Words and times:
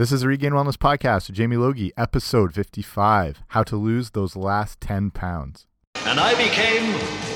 This 0.00 0.12
is 0.12 0.22
the 0.22 0.28
Regain 0.28 0.52
Wellness 0.52 0.78
Podcast 0.78 1.26
with 1.26 1.36
Jamie 1.36 1.58
Logie, 1.58 1.92
episode 1.94 2.54
55 2.54 3.42
How 3.48 3.62
to 3.64 3.76
Lose 3.76 4.12
Those 4.12 4.34
Last 4.34 4.80
10 4.80 5.10
Pounds. 5.10 5.66
And 6.06 6.18
I 6.18 6.32
became 6.36 6.84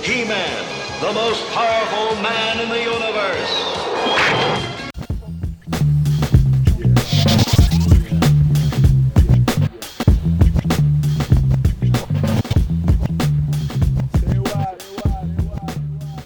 He 0.02 0.24
Man, 0.24 0.64
the 1.02 1.12
most 1.12 1.46
powerful 1.52 2.22
man 2.22 2.60
in 2.60 2.70
the 2.70 2.80
universe. 2.80 4.73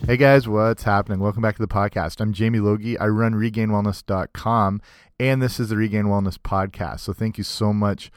Hey 0.09 0.17
guys, 0.17 0.49
what's 0.49 0.85
happening? 0.85 1.21
Welcome 1.21 1.43
back 1.43 1.57
to 1.57 1.61
the 1.61 1.69
podcast. 1.69 2.23
I'm 2.23 2.33
Jamie 2.33 2.61
Logie. 2.61 2.97
I 2.97 3.09
run 3.09 3.35
regainwellness.com, 3.35 4.81
and 5.21 5.43
this 5.43 5.61
is 5.61 5.69
the 5.69 5.77
Regain 5.77 6.05
Wellness 6.05 6.39
Podcast. 6.39 7.01
So 7.01 7.13
thank 7.13 7.37
you 7.37 7.45
so 7.45 7.75
much 7.75 8.11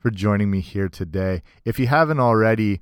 for 0.00 0.10
joining 0.10 0.50
me 0.50 0.58
here 0.58 0.88
today. 0.88 1.44
If 1.64 1.78
you 1.78 1.86
haven't 1.86 2.18
already, 2.18 2.80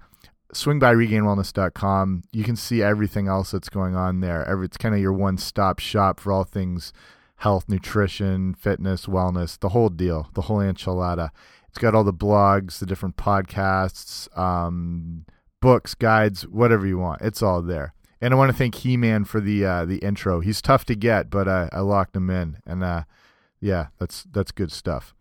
swing 0.55 0.79
by 0.79 0.95
regainwellness.com. 0.95 2.23
You 2.33 2.43
can 2.43 2.57
see 2.57 2.83
everything 2.83 3.29
else 3.29 3.51
that's 3.51 3.69
going 3.69 3.97
on 3.97 4.21
there. 4.21 4.63
It's 4.65 4.79
kind 4.79 4.95
of 4.95 5.01
your 5.03 5.13
one 5.13 5.37
stop 5.37 5.79
shop 5.79 6.19
for 6.19 6.33
all 6.33 6.45
things 6.45 6.95
health, 7.37 7.69
nutrition, 7.69 8.55
fitness, 8.55 9.05
wellness, 9.05 9.59
the 9.59 9.69
whole 9.69 9.91
deal, 9.91 10.31
the 10.33 10.41
whole 10.41 10.61
enchilada. 10.61 11.29
It's 11.69 11.77
got 11.77 11.95
all 11.95 12.03
the 12.03 12.15
blogs, 12.15 12.79
the 12.79 12.87
different 12.87 13.19
podcasts, 13.19 14.35
um, 14.39 15.27
books, 15.61 15.95
guides, 15.95 16.49
whatever 16.49 16.87
you 16.87 16.97
want. 16.97 17.21
It's 17.21 17.43
all 17.43 17.61
there. 17.61 17.93
And 18.25 18.33
I 18.33 18.39
want 18.39 18.51
to 18.51 18.57
thank 18.57 18.77
He 18.77 18.97
Man 18.97 19.27
for 19.27 19.39
the 19.39 19.67
uh, 19.67 19.85
the 19.85 19.99
intro. 19.99 20.41
He's 20.41 20.63
tough 20.63 20.87
to 20.87 20.95
get, 20.95 21.29
but 21.29 21.47
I, 21.47 21.69
I 21.71 21.81
locked 21.81 22.17
him 22.17 22.31
in, 22.31 22.57
and 22.65 22.83
uh, 22.83 23.03
yeah, 23.61 23.89
that's 23.99 24.25
that's 24.33 24.51
good 24.51 24.73
stuff. 24.73 25.15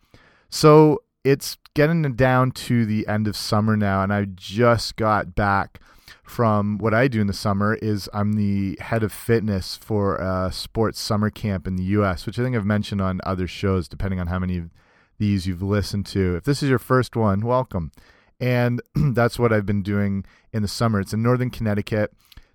So 0.50 1.04
it's 1.22 1.58
getting 1.74 2.14
down 2.14 2.52
to 2.52 2.86
the 2.86 3.06
end 3.10 3.28
of 3.28 3.36
summer 3.36 3.76
now, 3.76 4.04
and 4.04 4.14
I 4.14 4.24
just 4.24 4.96
got 4.96 5.36
back 5.36 5.82
from 6.24 6.78
what 6.78 6.94
I 6.94 7.10
do 7.10 7.20
in 7.20 7.28
the 7.28 7.34
summer. 7.34 7.74
Is 7.74 8.08
I'm 8.14 8.34
the 8.34 8.78
head 8.80 9.04
of 9.04 9.12
fitness 9.12 9.76
for 9.76 10.16
a 10.16 10.50
sports 10.54 11.02
summer 11.02 11.30
camp 11.30 11.68
in 11.68 11.76
the 11.76 11.84
U.S., 11.84 12.26
which 12.26 12.40
I 12.40 12.42
think 12.42 12.56
I've 12.56 12.66
mentioned 12.66 13.02
on 13.02 13.20
other 13.26 13.48
shows, 13.48 13.90
depending 13.90 14.22
on 14.22 14.28
how 14.28 14.40
many 14.40 14.58
of 14.60 14.70
these 15.18 15.46
you've 15.46 15.62
listened 15.62 16.06
to. 16.06 16.38
If 16.38 16.46
this 16.46 16.64
is 16.64 16.70
your 16.70 16.80
first 16.80 17.18
one, 17.18 17.42
welcome. 17.42 17.92
And 18.40 18.82
that's 18.96 19.38
what 19.38 19.52
I've 19.52 19.66
been 19.66 19.84
doing 19.84 20.24
in 20.54 20.62
the 20.62 20.70
summer. 20.70 21.02
It's 21.02 21.12
in 21.12 21.22
northern 21.22 21.50
Connecticut 21.50 22.14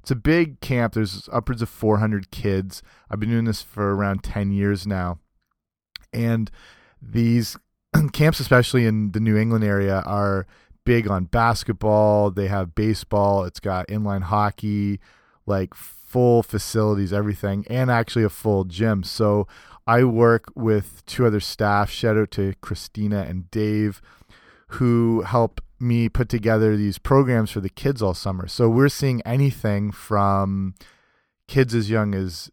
it's 0.09 0.12
a 0.12 0.17
big 0.17 0.61
camp. 0.61 0.95
There's 0.95 1.28
upwards 1.31 1.61
of 1.61 1.69
400 1.69 2.31
kids. 2.31 2.83
I've 3.11 3.20
been 3.20 3.28
doing 3.28 3.45
this 3.45 3.61
for 3.61 3.95
around 3.95 4.25
10 4.25 4.53
years 4.53 4.87
now. 4.87 5.19
And 6.14 6.51
these 7.03 7.59
camps, 8.14 8.41
especially 8.41 8.86
in 8.86 9.12
the 9.12 9.20
New 9.20 9.36
England 9.36 9.64
area, 9.64 10.03
are 10.06 10.47
big 10.86 11.11
on 11.11 11.27
basketball. 11.27 12.31
They 12.31 12.48
have 12.48 12.75
baseball. 12.75 13.45
It's 13.45 13.61
got 13.61 13.86
inline 13.89 14.23
hockey, 14.23 14.98
like 15.45 15.75
full 15.75 16.42
facilities, 16.42 17.12
everything, 17.12 17.67
and 17.69 17.91
actually 17.91 18.25
a 18.25 18.31
full 18.31 18.64
gym. 18.64 19.03
So 19.03 19.47
I 19.86 20.05
work 20.05 20.51
with 20.55 21.05
two 21.05 21.27
other 21.27 21.41
staff. 21.41 21.91
Shout 21.91 22.17
out 22.17 22.31
to 22.31 22.55
Christina 22.62 23.27
and 23.29 23.51
Dave, 23.51 24.01
who 24.69 25.20
help 25.20 25.61
me 25.80 26.08
put 26.08 26.28
together 26.28 26.76
these 26.76 26.98
programs 26.98 27.50
for 27.50 27.60
the 27.60 27.68
kids 27.68 28.02
all 28.02 28.14
summer. 28.14 28.48
So 28.48 28.68
we're 28.68 28.88
seeing 28.88 29.22
anything 29.22 29.90
from 29.92 30.74
kids 31.46 31.74
as 31.74 31.90
young 31.90 32.14
as 32.14 32.50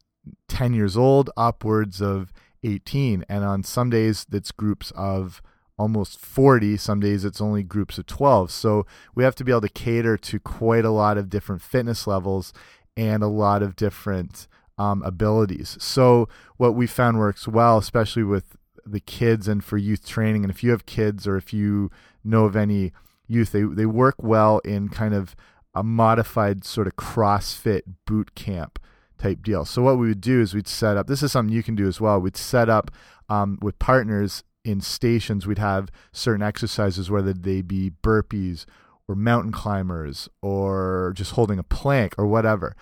10 0.47 0.73
years 0.73 0.95
old 0.97 1.29
upwards 1.35 2.01
of 2.01 2.31
18 2.63 3.25
and 3.29 3.43
on 3.43 3.61
some 3.61 3.91
days 3.91 4.25
it's 4.31 4.51
groups 4.51 4.91
of 4.95 5.39
almost 5.77 6.19
40 6.19 6.77
some 6.77 6.99
days 6.99 7.23
it's 7.23 7.41
only 7.41 7.61
groups 7.61 7.99
of 7.99 8.07
12 8.07 8.49
so 8.49 8.87
we 9.13 9.23
have 9.23 9.35
to 9.35 9.43
be 9.43 9.51
able 9.51 9.61
to 9.61 9.69
cater 9.69 10.17
to 10.17 10.39
quite 10.39 10.83
a 10.83 10.89
lot 10.89 11.17
of 11.17 11.29
different 11.29 11.61
fitness 11.61 12.07
levels 12.07 12.53
and 12.97 13.21
a 13.21 13.27
lot 13.27 13.61
of 13.61 13.75
different 13.75 14.47
um, 14.77 15.01
abilities. 15.03 15.77
So 15.79 16.27
what 16.57 16.75
we 16.75 16.87
found 16.87 17.17
works 17.17 17.47
well 17.47 17.77
especially 17.77 18.23
with 18.23 18.57
the 18.85 18.99
kids 18.99 19.47
and 19.47 19.63
for 19.63 19.77
youth 19.77 20.05
training. 20.05 20.43
And 20.43 20.51
if 20.51 20.63
you 20.63 20.71
have 20.71 20.85
kids 20.85 21.25
or 21.25 21.37
if 21.37 21.53
you 21.53 21.89
know 22.23 22.45
of 22.45 22.55
any 22.55 22.93
youth. 23.27 23.51
They 23.51 23.63
they 23.63 23.85
work 23.85 24.15
well 24.19 24.59
in 24.59 24.89
kind 24.89 25.13
of 25.13 25.35
a 25.73 25.83
modified 25.83 26.63
sort 26.63 26.87
of 26.87 26.95
CrossFit 26.95 27.81
boot 28.05 28.33
camp 28.35 28.79
type 29.17 29.43
deal. 29.43 29.65
So 29.65 29.81
what 29.81 29.97
we 29.97 30.07
would 30.07 30.21
do 30.21 30.41
is 30.41 30.53
we'd 30.53 30.67
set 30.67 30.97
up. 30.97 31.07
This 31.07 31.23
is 31.23 31.31
something 31.31 31.53
you 31.53 31.63
can 31.63 31.75
do 31.75 31.87
as 31.87 31.99
well. 31.99 32.19
We'd 32.19 32.37
set 32.37 32.69
up 32.69 32.91
um, 33.29 33.57
with 33.61 33.77
partners 33.79 34.43
in 34.63 34.81
stations. 34.81 35.45
We'd 35.45 35.57
have 35.57 35.89
certain 36.11 36.41
exercises, 36.41 37.11
whether 37.11 37.33
they 37.33 37.61
be 37.61 37.91
burpees 38.03 38.65
or 39.07 39.15
mountain 39.15 39.51
climbers 39.51 40.29
or 40.41 41.13
just 41.15 41.33
holding 41.33 41.59
a 41.59 41.63
plank 41.63 42.15
or 42.17 42.25
whatever. 42.25 42.75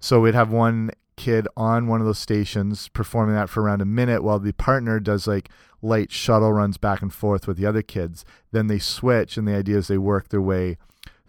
So 0.00 0.20
we'd 0.20 0.34
have 0.34 0.50
one 0.50 0.90
kid 1.20 1.46
on 1.54 1.86
one 1.86 2.00
of 2.00 2.06
those 2.06 2.18
stations 2.18 2.88
performing 2.88 3.34
that 3.34 3.50
for 3.50 3.62
around 3.62 3.82
a 3.82 3.84
minute 3.84 4.24
while 4.24 4.38
the 4.38 4.52
partner 4.52 4.98
does 4.98 5.26
like 5.26 5.50
light 5.82 6.10
shuttle 6.10 6.50
runs 6.50 6.78
back 6.78 7.02
and 7.02 7.12
forth 7.12 7.46
with 7.46 7.58
the 7.58 7.66
other 7.66 7.82
kids. 7.82 8.24
Then 8.52 8.68
they 8.68 8.78
switch, 8.78 9.36
and 9.36 9.46
the 9.46 9.54
idea 9.54 9.76
is 9.76 9.88
they 9.88 9.98
work 9.98 10.30
their 10.30 10.40
way 10.40 10.78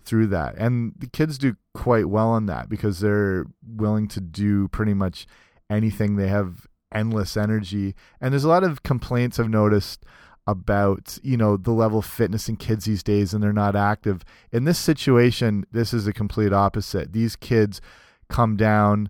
through 0.06 0.28
that. 0.28 0.56
And 0.56 0.94
the 0.98 1.08
kids 1.08 1.38
do 1.38 1.58
quite 1.74 2.08
well 2.08 2.30
on 2.30 2.46
that 2.46 2.70
because 2.70 3.02
they're 3.02 3.46
willing 3.66 4.08
to 4.10 4.22
do 4.22 4.70
pretty 4.70 4.94
much 4.94 5.28
anything. 5.70 6.16
They 6.16 6.30
have 6.30 6.68
endless 6.94 7.36
energy. 7.36 7.94
And 8.22 8.32
there's 8.32 8.46
a 8.46 8.50
lot 8.50 8.64
of 8.64 8.84
complaints 8.84 9.40
I've 9.40 9.50
noticed 9.50 10.06
about, 10.48 11.18
you 11.22 11.36
know, 11.36 11.58
the 11.58 11.72
level 11.72 12.00
of 12.00 12.06
fitness 12.06 12.48
in 12.48 12.56
kids 12.56 12.86
these 12.86 13.04
days 13.04 13.34
and 13.34 13.44
they're 13.44 13.54
not 13.54 13.76
active. 13.76 14.24
In 14.54 14.64
this 14.64 14.80
situation, 14.80 15.66
this 15.72 15.94
is 15.94 16.06
the 16.06 16.14
complete 16.14 16.54
opposite. 16.54 17.12
These 17.12 17.36
kids 17.36 17.82
come 18.30 18.56
down 18.56 19.10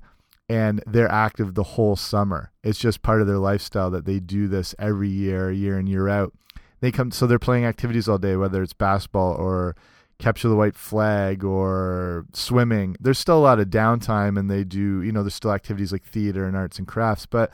and 0.51 0.83
they're 0.85 1.09
active 1.09 1.53
the 1.53 1.63
whole 1.63 1.95
summer. 1.95 2.51
It's 2.61 2.77
just 2.77 3.01
part 3.01 3.21
of 3.21 3.27
their 3.27 3.37
lifestyle 3.37 3.89
that 3.91 4.03
they 4.03 4.19
do 4.19 4.49
this 4.49 4.75
every 4.77 5.07
year, 5.07 5.49
year 5.49 5.79
in 5.79 5.87
year 5.87 6.09
out. 6.09 6.33
They 6.81 6.91
come 6.91 7.11
so 7.11 7.25
they're 7.25 7.39
playing 7.39 7.63
activities 7.63 8.09
all 8.09 8.17
day, 8.17 8.35
whether 8.35 8.61
it's 8.61 8.73
basketball 8.73 9.31
or 9.35 9.77
capture 10.19 10.49
the 10.49 10.57
white 10.57 10.75
flag 10.75 11.45
or 11.45 12.25
swimming. 12.33 12.97
There's 12.99 13.17
still 13.17 13.37
a 13.37 13.39
lot 13.39 13.61
of 13.61 13.67
downtime, 13.67 14.37
and 14.37 14.51
they 14.51 14.65
do 14.65 15.01
you 15.01 15.13
know 15.13 15.23
there's 15.23 15.35
still 15.35 15.53
activities 15.53 15.93
like 15.93 16.03
theater 16.03 16.45
and 16.45 16.57
arts 16.57 16.77
and 16.77 16.87
crafts. 16.87 17.25
But 17.25 17.53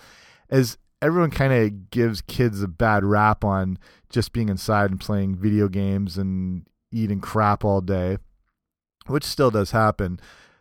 as 0.50 0.80
everyone 1.00 1.30
kind 1.30 1.54
of 1.54 1.92
gives 1.92 2.22
kids 2.22 2.64
a 2.64 2.68
bad 2.68 3.06
rap 3.06 3.44
on 3.44 3.78
just 4.10 4.34
being 4.34 4.50
inside 4.50 4.90
and 4.90 5.00
playing 5.00 5.36
video 5.36 5.68
games 5.68 6.18
and 6.18 6.66
eating 6.92 7.22
crap 7.22 7.64
all 7.64 7.82
day, 7.82 8.18
which 9.06 9.24
still 9.24 9.52
does 9.52 9.70
happen 9.70 10.20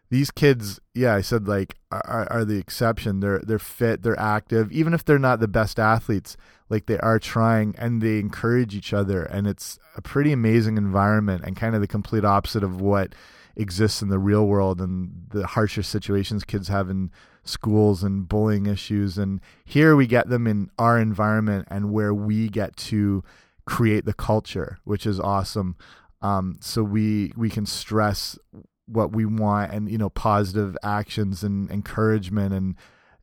these 0.08 0.30
kids, 0.30 0.80
yeah, 0.94 1.14
I 1.14 1.20
said 1.20 1.48
like 1.48 1.76
are, 1.90 2.26
are 2.30 2.44
the 2.44 2.58
exception. 2.58 3.20
They're 3.20 3.40
they're 3.40 3.58
fit, 3.58 4.02
they're 4.02 4.18
active, 4.18 4.70
even 4.72 4.94
if 4.94 5.04
they're 5.04 5.18
not 5.18 5.40
the 5.40 5.48
best 5.48 5.78
athletes. 5.78 6.36
Like 6.68 6.86
they 6.86 6.98
are 6.98 7.20
trying, 7.20 7.74
and 7.78 8.02
they 8.02 8.18
encourage 8.18 8.74
each 8.74 8.92
other, 8.92 9.22
and 9.22 9.46
it's 9.46 9.78
a 9.96 10.02
pretty 10.02 10.32
amazing 10.32 10.76
environment, 10.76 11.44
and 11.44 11.56
kind 11.56 11.74
of 11.74 11.80
the 11.80 11.86
complete 11.86 12.24
opposite 12.24 12.64
of 12.64 12.80
what 12.80 13.14
exists 13.54 14.02
in 14.02 14.08
the 14.08 14.18
real 14.18 14.46
world 14.46 14.80
and 14.80 15.26
the 15.30 15.46
harsher 15.46 15.82
situations 15.82 16.44
kids 16.44 16.68
have 16.68 16.90
in 16.90 17.10
schools 17.42 18.02
and 18.02 18.28
bullying 18.28 18.66
issues. 18.66 19.16
And 19.16 19.40
here 19.64 19.96
we 19.96 20.06
get 20.06 20.28
them 20.28 20.46
in 20.46 20.70
our 20.78 20.98
environment, 20.98 21.68
and 21.70 21.92
where 21.92 22.12
we 22.12 22.48
get 22.48 22.76
to 22.76 23.22
create 23.64 24.04
the 24.04 24.14
culture, 24.14 24.78
which 24.84 25.06
is 25.06 25.20
awesome. 25.20 25.76
Um, 26.20 26.56
so 26.60 26.82
we 26.82 27.32
we 27.36 27.50
can 27.50 27.66
stress 27.66 28.38
what 28.86 29.12
we 29.12 29.24
want 29.24 29.72
and 29.72 29.90
you 29.90 29.98
know 29.98 30.08
positive 30.08 30.76
actions 30.82 31.42
and 31.42 31.70
encouragement 31.70 32.54
and 32.54 32.76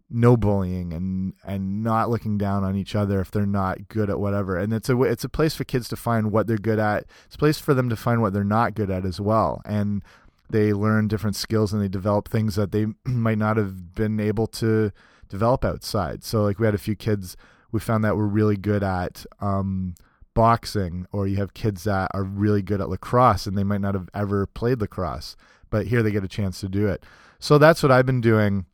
no 0.10 0.38
bullying 0.38 0.94
and 0.94 1.34
and 1.44 1.84
not 1.84 2.10
looking 2.10 2.38
down 2.38 2.64
on 2.64 2.76
each 2.76 2.96
other 2.96 3.20
if 3.20 3.32
they're 3.32 3.46
not 3.46 3.88
good 3.88 4.10
at 4.10 4.20
whatever. 4.20 4.58
And 4.58 4.72
it's 4.72 4.90
a 4.90 5.02
it's 5.04 5.24
a 5.24 5.30
place 5.30 5.56
for 5.56 5.64
kids 5.64 5.90
to 5.90 5.96
find 5.96 6.32
what 6.32 6.48
they're 6.48 6.58
good 6.58 6.80
at. 6.80 7.06
It's 7.26 7.36
a 7.36 7.40
place 7.40 7.60
for 7.60 7.74
them 7.74 7.90
to 7.90 7.96
find 7.96 8.22
what 8.22 8.32
they're 8.32 8.44
not 8.44 8.76
good 8.76 8.92
at 8.92 9.06
as 9.06 9.20
well. 9.20 9.62
And 9.66 10.04
they 10.50 10.72
learn 10.72 11.08
different 11.08 11.36
skills 11.36 11.74
and 11.74 11.82
they 11.82 11.88
develop 11.88 12.30
things 12.30 12.56
that 12.56 12.72
they 12.72 12.86
might 13.06 13.40
not 13.40 13.58
have 13.58 13.96
been 13.96 14.20
able 14.20 14.48
to 14.48 14.92
develop 15.30 15.66
outside. 15.66 16.24
So 16.24 16.44
like 16.44 16.60
we 16.60 16.68
had 16.68 16.76
a 16.76 16.80
few 16.80 16.96
kids 16.96 17.36
we 17.72 17.80
found 17.80 18.04
that 18.04 18.16
were 18.16 18.28
really 18.28 18.56
good 18.56 18.84
at 18.84 19.26
um, 19.42 19.96
boxing 20.34 21.06
or 21.12 21.28
you 21.28 21.38
have 21.38 21.54
kids 21.54 21.84
that 21.84 22.10
are 22.14 22.24
really 22.24 22.62
good 22.62 22.82
at 22.82 22.90
lacrosse 22.90 23.46
and 23.46 23.58
they 23.58 23.64
might 23.64 23.82
not 23.82 23.94
have 23.94 24.10
ever 24.14 24.46
played 24.48 24.82
lacrosse 24.82 25.36
but 25.70 25.88
here 25.88 26.04
they 26.04 26.12
get 26.12 26.24
a 26.24 26.28
chance 26.28 26.60
to 26.60 26.70
do 26.70 26.88
it. 26.88 27.04
So 27.40 27.58
that's 27.58 27.82
what 27.82 27.92
i've 27.92 28.06
been 28.06 28.22
doing 28.22 28.66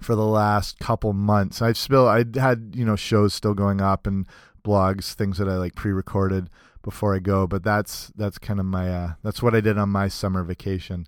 for 0.00 0.14
the 0.14 0.26
last 0.26 0.78
couple 0.78 1.12
months. 1.12 1.62
I've 1.62 1.78
still 1.78 2.06
i 2.08 2.24
had 2.34 2.72
you 2.74 2.84
know 2.84 2.96
shows 2.96 3.34
still 3.34 3.54
going 3.54 3.80
up 3.80 4.06
and 4.06 4.26
blogs 4.64 5.14
things 5.14 5.38
that 5.38 5.48
i 5.48 5.56
like 5.56 5.74
pre-recorded 5.74 6.50
before 6.82 7.14
i 7.14 7.18
go 7.18 7.46
but 7.46 7.62
that's 7.62 8.12
that's 8.16 8.38
kind 8.38 8.60
of 8.60 8.66
my 8.66 8.92
uh 8.92 9.12
that's 9.22 9.42
what 9.42 9.54
i 9.54 9.60
did 9.60 9.78
on 9.78 9.88
my 9.88 10.08
summer 10.08 10.42
vacation. 10.42 11.06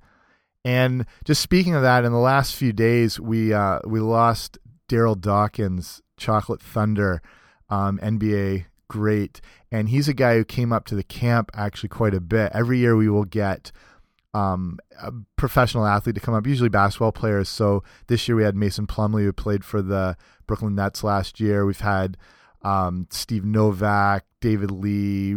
And 0.62 1.06
just 1.24 1.40
speaking 1.40 1.74
of 1.74 1.82
that 1.82 2.04
in 2.04 2.12
the 2.12 2.18
last 2.18 2.54
few 2.54 2.72
days 2.72 3.20
we 3.20 3.52
uh 3.52 3.80
we 3.86 4.00
lost 4.00 4.58
darryl 4.88 5.18
dawkins 5.18 6.02
chocolate 6.16 6.60
thunder 6.60 7.22
um, 7.70 7.98
NBA 8.02 8.66
great, 8.90 9.40
and 9.70 9.88
he's 9.88 10.08
a 10.08 10.12
guy 10.12 10.34
who 10.34 10.44
came 10.44 10.72
up 10.72 10.84
to 10.86 10.96
the 10.96 11.04
camp 11.04 11.50
actually 11.54 11.88
quite 11.88 12.12
a 12.12 12.20
bit. 12.20 12.50
Every 12.52 12.78
year 12.78 12.96
we 12.96 13.08
will 13.08 13.24
get 13.24 13.70
um, 14.34 14.78
a 15.00 15.12
professional 15.36 15.86
athlete 15.86 16.16
to 16.16 16.20
come 16.20 16.34
up, 16.34 16.46
usually 16.46 16.68
basketball 16.68 17.12
players. 17.12 17.48
So 17.48 17.84
this 18.08 18.26
year 18.26 18.36
we 18.36 18.42
had 18.42 18.56
Mason 18.56 18.86
Plumlee, 18.86 19.22
who 19.22 19.32
played 19.32 19.64
for 19.64 19.80
the 19.80 20.16
Brooklyn 20.46 20.74
Nets 20.74 21.04
last 21.04 21.38
year. 21.38 21.64
We've 21.64 21.80
had 21.80 22.16
um, 22.62 23.06
Steve 23.10 23.44
Novak, 23.44 24.24
David 24.40 24.72
Lee, 24.72 25.36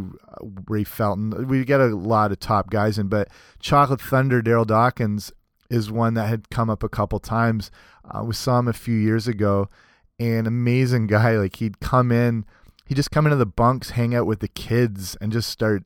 Ray 0.68 0.84
Felton. 0.84 1.48
We 1.48 1.64
get 1.64 1.80
a 1.80 1.96
lot 1.96 2.32
of 2.32 2.40
top 2.40 2.72
guys 2.72 2.98
in, 2.98 3.08
but 3.08 3.30
Chocolate 3.60 4.02
Thunder, 4.02 4.42
Darryl 4.42 4.68
Dawkins 4.68 5.32
is 5.70 5.92
one 5.92 6.16
that 6.16 6.28
had 6.28 6.50
come 6.50 6.70
up 6.70 6.84
a 6.84 6.90
couple 6.90 7.20
times. 7.20 7.72
Uh, 8.04 8.24
we 8.24 8.34
saw 8.34 8.60
him 8.60 8.68
a 8.68 8.74
few 8.74 8.96
years 8.96 9.28
ago. 9.28 9.70
An 10.20 10.46
amazing 10.46 11.08
guy. 11.08 11.38
Like 11.38 11.56
he'd 11.58 11.80
come 11.80 12.12
in, 12.12 12.46
he'd 12.86 12.96
just 12.96 13.12
come 13.12 13.26
into 13.26 13.38
the 13.38 13.46
bunks, 13.46 13.92
hang 13.92 14.16
out 14.16 14.26
with 14.26 14.40
the 14.40 14.48
kids, 14.48 15.16
and 15.22 15.32
just 15.32 15.50
start 15.50 15.84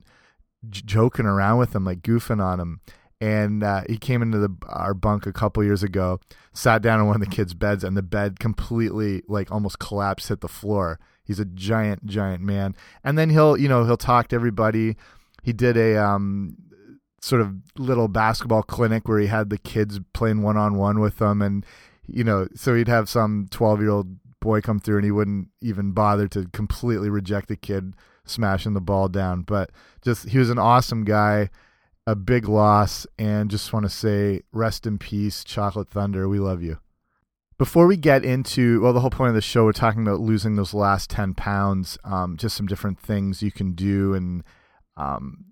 joking 0.69 1.25
around 1.25 1.59
with 1.59 1.71
them, 1.71 1.85
like 1.85 2.01
goofing 2.01 2.41
on 2.41 2.59
them. 2.59 2.81
And 3.19 3.63
uh, 3.63 3.81
he 3.89 3.97
came 3.97 4.21
into 4.21 4.37
the 4.37 4.49
our 4.67 4.93
bunk 4.93 5.25
a 5.25 5.33
couple 5.33 5.63
years 5.63 5.81
ago, 5.81 6.19
sat 6.53 6.81
down 6.81 6.99
on 6.99 7.07
one 7.07 7.15
of 7.15 7.21
the 7.21 7.35
kids' 7.35 7.53
beds, 7.53 7.83
and 7.83 7.97
the 7.97 8.03
bed 8.03 8.39
completely, 8.39 9.23
like, 9.27 9.51
almost 9.51 9.79
collapsed, 9.79 10.29
hit 10.29 10.41
the 10.41 10.47
floor. 10.47 10.99
He's 11.23 11.39
a 11.39 11.45
giant, 11.45 12.05
giant 12.05 12.43
man. 12.43 12.75
And 13.03 13.17
then 13.17 13.31
he'll, 13.31 13.57
you 13.57 13.67
know, 13.67 13.85
he'll 13.85 13.97
talk 13.97 14.27
to 14.29 14.35
everybody. 14.35 14.95
He 15.43 15.51
did 15.51 15.77
a 15.77 15.97
um, 15.97 16.55
sort 17.21 17.41
of 17.41 17.55
little 17.77 18.07
basketball 18.07 18.63
clinic 18.63 19.07
where 19.07 19.19
he 19.19 19.27
had 19.27 19.49
the 19.49 19.57
kids 19.57 19.99
playing 20.13 20.41
one 20.41 20.57
on 20.57 20.75
one 20.75 20.99
with 20.99 21.17
them, 21.17 21.41
and 21.41 21.65
you 22.05 22.23
know, 22.23 22.47
so 22.55 22.75
he'd 22.75 22.87
have 22.87 23.09
some 23.09 23.47
twelve 23.49 23.81
year 23.81 23.89
old 23.89 24.17
boy 24.39 24.61
come 24.61 24.79
through, 24.79 24.97
and 24.97 25.05
he 25.05 25.11
wouldn't 25.11 25.49
even 25.61 25.91
bother 25.91 26.27
to 26.29 26.47
completely 26.53 27.09
reject 27.09 27.47
the 27.47 27.55
kid 27.55 27.93
smashing 28.25 28.73
the 28.73 28.81
ball 28.81 29.07
down. 29.07 29.41
But 29.41 29.71
just 30.01 30.29
he 30.29 30.37
was 30.37 30.49
an 30.49 30.59
awesome 30.59 31.03
guy, 31.03 31.49
a 32.05 32.15
big 32.15 32.47
loss, 32.47 33.07
and 33.17 33.49
just 33.49 33.73
want 33.73 33.85
to 33.85 33.89
say 33.89 34.41
rest 34.51 34.85
in 34.85 34.97
peace, 34.97 35.43
Chocolate 35.43 35.89
Thunder. 35.89 36.27
We 36.27 36.39
love 36.39 36.61
you. 36.61 36.79
Before 37.57 37.87
we 37.87 37.97
get 37.97 38.23
into 38.23 38.81
well, 38.81 38.93
the 38.93 38.99
whole 38.99 39.09
point 39.09 39.29
of 39.29 39.35
the 39.35 39.41
show, 39.41 39.65
we're 39.65 39.71
talking 39.71 40.01
about 40.03 40.19
losing 40.19 40.55
those 40.55 40.73
last 40.73 41.09
ten 41.09 41.33
pounds. 41.33 41.97
Um, 42.03 42.37
just 42.37 42.55
some 42.55 42.67
different 42.67 42.99
things 42.99 43.41
you 43.41 43.51
can 43.51 43.73
do 43.73 44.13
and 44.13 44.43
um, 44.95 45.45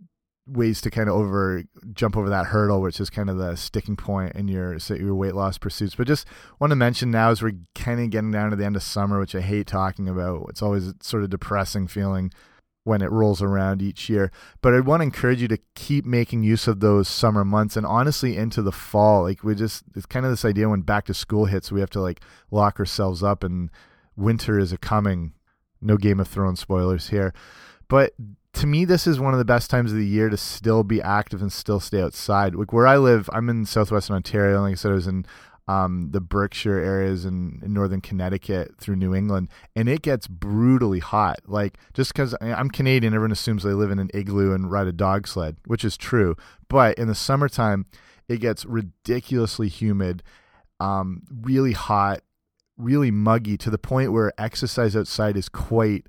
ways 0.48 0.80
to 0.82 0.92
kind 0.92 1.10
of 1.10 1.16
over 1.16 1.64
jump 1.94 2.16
over 2.16 2.30
that 2.30 2.48
hurdle, 2.48 2.82
which 2.82 3.00
is 3.00 3.10
kind 3.10 3.30
of 3.30 3.38
the 3.38 3.56
sticking 3.56 3.96
point 3.96 4.36
in 4.36 4.48
your 4.48 4.78
your 4.78 5.16
weight 5.16 5.36
loss 5.36 5.58
pursuits. 5.58 5.96
But 5.96 6.08
just 6.08 6.28
want 6.60 6.72
to 6.72 6.76
mention 6.76 7.12
now 7.12 7.32
as 7.32 7.42
we're 7.42 7.58
kind 7.74 8.00
of 8.00 8.10
getting 8.10 8.32
down 8.32 8.52
to 8.52 8.56
the 8.56 8.66
end 8.66 8.76
of 8.76 8.84
summer, 8.84 9.20
which 9.20 9.36
I 9.36 9.42
hate 9.42 9.68
talking 9.68 10.08
about. 10.08 10.46
It's 10.50 10.62
always 10.62 10.94
sort 11.02 11.24
of 11.24 11.30
depressing 11.30 11.88
feeling 11.88 12.32
when 12.84 13.02
it 13.02 13.12
rolls 13.12 13.42
around 13.42 13.82
each 13.82 14.10
year. 14.10 14.32
But 14.62 14.76
I 14.76 14.80
want 14.80 15.02
to 15.02 15.06
encourage 15.06 15.42
you 15.42 15.48
to 15.48 15.58
keep 15.74 16.06
making 16.06 16.44
use 16.44 16.68
of 16.68 16.80
those 16.80 17.10
summer 17.10 17.44
months 17.44 17.76
and 17.76 17.86
honestly 17.86 18.38
into 18.38 18.62
the 18.62 18.72
fall. 18.72 19.24
Like 19.24 19.44
we 19.44 19.56
just 19.56 19.84
it's 19.96 20.06
kind 20.06 20.26
of 20.26 20.32
this 20.32 20.46
idea 20.46 20.70
when 20.70 20.82
back 20.82 21.06
to 21.06 21.14
school 21.14 21.46
hits, 21.46 21.72
we 21.72 21.80
have 21.80 21.90
to 21.92 22.02
like 22.02 22.22
lock 22.52 22.80
ourselves 22.80 23.24
up 23.24 23.44
and 23.44 23.72
winter 24.16 24.60
is 24.60 24.72
a 24.72 24.78
coming. 24.78 25.34
No 25.82 25.98
Game 25.98 26.20
of 26.20 26.28
Thrones 26.28 26.60
spoilers 26.60 27.10
here. 27.10 27.34
But 27.88 28.14
to 28.56 28.68
me, 28.68 28.86
this 28.86 29.06
is 29.06 29.19
one 29.19 29.34
of 29.34 29.38
the 29.38 29.46
best 29.46 29.69
times 29.69 29.92
of 29.92 29.98
the 29.98 30.07
year 30.07 30.30
to 30.30 30.38
still 30.38 30.84
be 30.84 31.02
active 31.02 31.42
and 31.42 31.52
still 31.52 31.80
stay 31.80 32.02
outside. 32.02 32.56
Like 32.56 32.72
where 32.72 32.88
I 32.88 32.98
live, 32.98 33.30
I'm 33.34 33.50
in 33.50 33.66
southwestern 33.66 34.16
Ontario. 34.16 34.62
Like 34.62 34.74
I 34.74 34.75
said, 34.75 34.92
I 34.92 34.96
was 34.96 35.07
in 35.07 35.25
um, 35.68 36.10
the 36.12 36.22
Berkshire 36.22 36.80
areas 36.80 37.25
in, 37.25 37.60
in, 37.63 37.74
northern 37.74 38.00
Connecticut 38.00 38.75
through 38.80 38.96
New 38.96 39.13
England, 39.13 39.50
and 39.75 39.90
it 39.90 40.02
gets 40.02 40.28
brutally 40.28 41.00
hot. 41.00 41.40
Like 41.48 41.78
just 41.94 42.13
because 42.13 42.36
I'm 42.40 42.69
Canadian, 42.69 43.13
everyone 43.13 43.31
assumes 43.31 43.63
they 43.63 43.74
live 43.74 43.92
in 43.92 44.00
an 44.00 44.12
igloo 44.13 44.54
and 44.54 44.72
ride 44.72 44.88
a 44.88 44.94
dog 44.94 45.28
sled, 45.28 45.58
which 45.66 45.84
is 45.84 45.98
true. 45.98 46.36
But 46.69 46.98
in 46.98 47.08
the 47.08 47.16
summertime, 47.16 47.86
it 48.30 48.40
gets 48.40 48.66
ridiculously 48.66 49.68
humid, 49.68 50.24
um, 50.80 51.24
really 51.30 51.74
hot, 51.74 52.22
really 52.78 53.12
muggy 53.12 53.58
to 53.58 53.69
the 53.69 53.78
point 53.78 54.13
where 54.13 54.31
exercise 54.38 54.96
outside 54.96 55.36
is 55.36 55.50
quite 55.50 56.08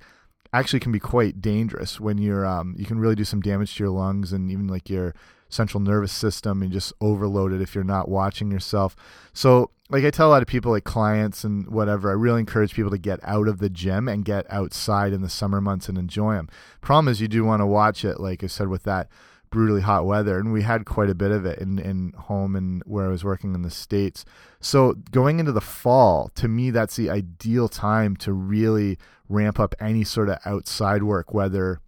actually 0.59 0.81
can 0.81 0.93
be 0.93 1.01
quite 1.01 1.41
dangerous 1.41 2.01
when 2.01 2.19
you're 2.19 2.47
um, 2.47 2.75
you 2.79 2.85
can 2.85 2.99
really 2.99 3.15
do 3.15 3.25
some 3.25 3.41
damage 3.41 3.77
to 3.77 3.85
your 3.85 3.93
lungs 3.93 4.33
and 4.33 4.51
even 4.51 4.69
like 4.69 4.89
your 4.89 5.15
central 5.49 5.81
nervous 5.81 6.13
system 6.13 6.63
and 6.63 6.73
just 6.73 6.93
overload 7.01 7.53
it 7.53 7.61
if 7.61 7.75
you're 7.75 7.85
not 7.85 8.09
watching 8.09 8.51
yourself. 8.51 8.97
So, 9.33 9.71
like 9.89 10.05
I 10.05 10.11
tell 10.11 10.29
a 10.29 10.33
lot 10.33 10.43
of 10.43 10.49
people, 10.49 10.73
like 10.73 10.85
clients 10.85 11.45
and 11.45 11.69
whatever, 11.69 12.11
I 12.11 12.15
really 12.15 12.41
encourage 12.41 12.75
people 12.75 12.91
to 12.91 12.99
get 12.99 13.21
out 13.23 13.47
of 13.47 13.59
the 13.59 13.71
gym 13.71 14.09
and 14.09 14.25
get 14.25 14.45
outside 14.51 15.13
in 15.13 15.23
the 15.23 15.29
summer 15.29 15.61
months 15.61 15.89
and 15.89 15.97
enjoy 15.97 16.35
them. 16.35 16.49
Problem 16.81 17.09
is, 17.09 17.21
you 17.21 17.29
do 17.29 17.45
want 17.45 17.61
to 17.61 17.67
watch 17.67 18.05
it, 18.05 18.19
like 18.19 18.43
I 18.43 18.49
said, 18.49 18.69
with 18.69 18.83
that 18.83 19.09
brutally 19.51 19.83
hot 19.83 20.07
weather, 20.07 20.39
and 20.39 20.53
we 20.53 20.63
had 20.63 20.85
quite 20.85 21.11
a 21.11 21.15
bit 21.15 21.31
of 21.31 21.47
it 21.47 21.59
in 21.59 21.79
in 21.79 22.13
home 22.17 22.57
and 22.57 22.83
where 22.87 23.07
I 23.07 23.11
was 23.11 23.25
working 23.25 23.55
in 23.55 23.63
the 23.63 23.71
states. 23.71 24.25
So 24.61 24.95
going 25.11 25.39
into 25.39 25.53
the 25.53 25.61
fall, 25.61 26.31
to 26.35 26.49
me, 26.49 26.71
that's 26.71 26.97
the 26.97 27.11
ideal 27.11 27.69
time 27.69 28.17
to 28.17 28.33
really 28.33 28.99
ramp 29.29 29.59
up 29.59 29.75
any 29.81 30.05
sort 30.05 30.29
of 30.29 30.39
outside 30.45 31.03
work, 31.03 31.35
whether 31.35 31.81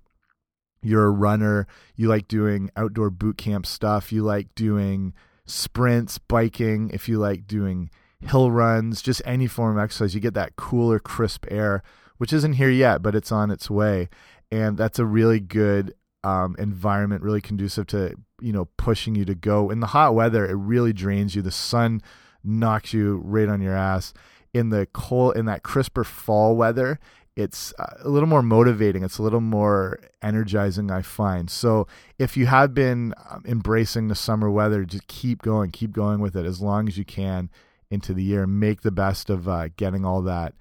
you're 0.83 1.07
a 1.07 1.11
runner, 1.11 1.67
you 1.97 2.09
like 2.09 2.29
doing 2.29 2.71
outdoor 2.77 3.11
boot 3.11 3.37
camp 3.37 3.67
stuff, 3.67 4.13
you 4.13 4.23
like 4.23 4.55
doing 4.55 5.13
sprints, 5.45 6.19
biking, 6.19 6.91
if 6.93 7.09
you 7.09 7.19
like 7.19 7.47
doing 7.47 7.91
hill 8.21 8.51
runs, 8.51 9.03
just 9.03 9.23
any 9.25 9.47
form 9.47 9.77
of 9.77 9.83
exercise, 9.83 10.15
you 10.15 10.21
get 10.21 10.35
that 10.35 10.57
cooler, 10.57 10.99
crisp 10.99 11.47
air, 11.51 11.83
which 12.19 12.33
isn't 12.33 12.55
here 12.55 12.71
yet, 12.71 13.03
but 13.03 13.15
it's 13.15 13.33
on 13.33 13.51
its 13.51 13.71
way. 13.71 14.09
And 14.51 14.77
that's 14.77 14.99
a 14.99 15.05
really 15.05 15.41
good 15.41 15.95
um, 16.29 16.57
environment, 16.59 17.23
really 17.23 17.41
conducive 17.41 17.87
to, 17.89 18.15
you 18.41 18.53
know, 18.53 18.67
pushing 18.77 19.15
you 19.15 19.25
to 19.25 19.35
go. 19.35 19.71
In 19.71 19.81
the 19.81 19.89
hot 19.89 20.15
weather, 20.15 20.47
it 20.47 20.55
really 20.55 20.93
drains 20.93 21.35
you. 21.35 21.43
The 21.43 21.51
sun 21.51 22.03
knocks 22.45 22.93
you 22.93 23.23
right 23.25 23.49
on 23.49 23.61
your 23.61 23.75
ass. 23.75 24.13
In 24.53 24.71
the 24.71 24.87
cold, 24.93 25.37
in 25.37 25.47
that 25.47 25.63
crisper 25.63 26.05
fall 26.05 26.57
weather, 26.57 26.99
it's 27.37 27.73
uh, 27.79 27.95
a 28.01 28.09
little 28.09 28.29
more 28.29 28.43
motivating. 28.43 29.05
It's 29.05 29.19
a 29.19 29.23
little 29.23 29.41
more 29.41 30.01
energizing, 30.23 30.91
I 30.91 31.03
find. 31.03 31.49
So 31.49 31.87
if 32.19 32.37
you 32.37 32.47
have 32.47 32.75
been 32.75 33.15
um, 33.31 33.45
embracing 33.47 34.09
the 34.09 34.15
summer 34.15 34.51
weather, 34.51 34.85
just 34.85 35.07
keep 35.07 35.43
going, 35.43 35.71
keep 35.71 35.93
going 35.93 36.21
with 36.21 36.37
it 36.37 36.45
as 36.45 36.61
long 36.61 36.89
as 36.89 36.99
you 36.99 37.05
can 37.05 37.49
into 37.91 38.13
the 38.13 38.23
year. 38.23 38.47
Make 38.47 38.83
the 38.83 38.91
best 38.91 39.31
of 39.31 39.49
uh, 39.49 39.69
getting 39.77 40.05
all 40.05 40.23
that 40.23 40.55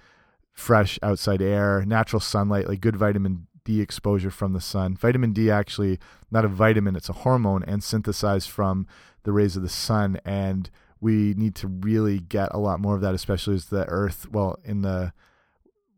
fresh 0.53 0.99
outside 1.01 1.41
air, 1.41 1.83
natural 1.85 2.19
sunlight, 2.19 2.67
like 2.67 2.81
good 2.81 2.95
vitamin 2.95 3.47
D 3.67 3.81
exposure 3.81 4.31
from 4.31 4.53
the 4.53 4.61
sun. 4.61 4.95
Vitamin 4.95 5.33
D 5.33 5.51
actually 5.51 5.99
not 6.31 6.45
a 6.45 6.47
vitamin, 6.47 6.95
it's 6.95 7.09
a 7.09 7.13
hormone 7.13 7.63
and 7.67 7.83
synthesized 7.83 8.49
from 8.49 8.87
the 9.23 9.33
rays 9.33 9.57
of 9.57 9.61
the 9.61 9.69
sun 9.69 10.19
and 10.25 10.69
we 11.01 11.35
need 11.35 11.53
to 11.55 11.67
really 11.67 12.19
get 12.19 12.49
a 12.51 12.57
lot 12.57 12.79
more 12.79 12.95
of 12.95 13.01
that 13.01 13.13
especially 13.13 13.55
as 13.55 13.65
the 13.65 13.85
earth 13.87 14.31
well 14.31 14.57
in 14.63 14.81
the 14.81 15.11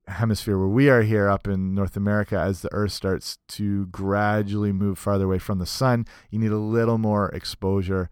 hemisphere 0.09 0.57
where 0.57 0.67
we 0.67 0.89
are 0.89 1.03
here 1.03 1.29
up 1.29 1.47
in 1.47 1.73
North 1.73 1.95
America, 1.95 2.37
as 2.37 2.61
the 2.61 2.73
Earth 2.73 2.91
starts 2.91 3.37
to 3.47 3.85
gradually 3.87 4.71
move 4.71 4.97
farther 4.97 5.25
away 5.25 5.39
from 5.39 5.59
the 5.59 5.65
sun, 5.65 6.05
you 6.29 6.39
need 6.39 6.51
a 6.51 6.57
little 6.57 6.97
more 6.97 7.29
exposure 7.29 8.09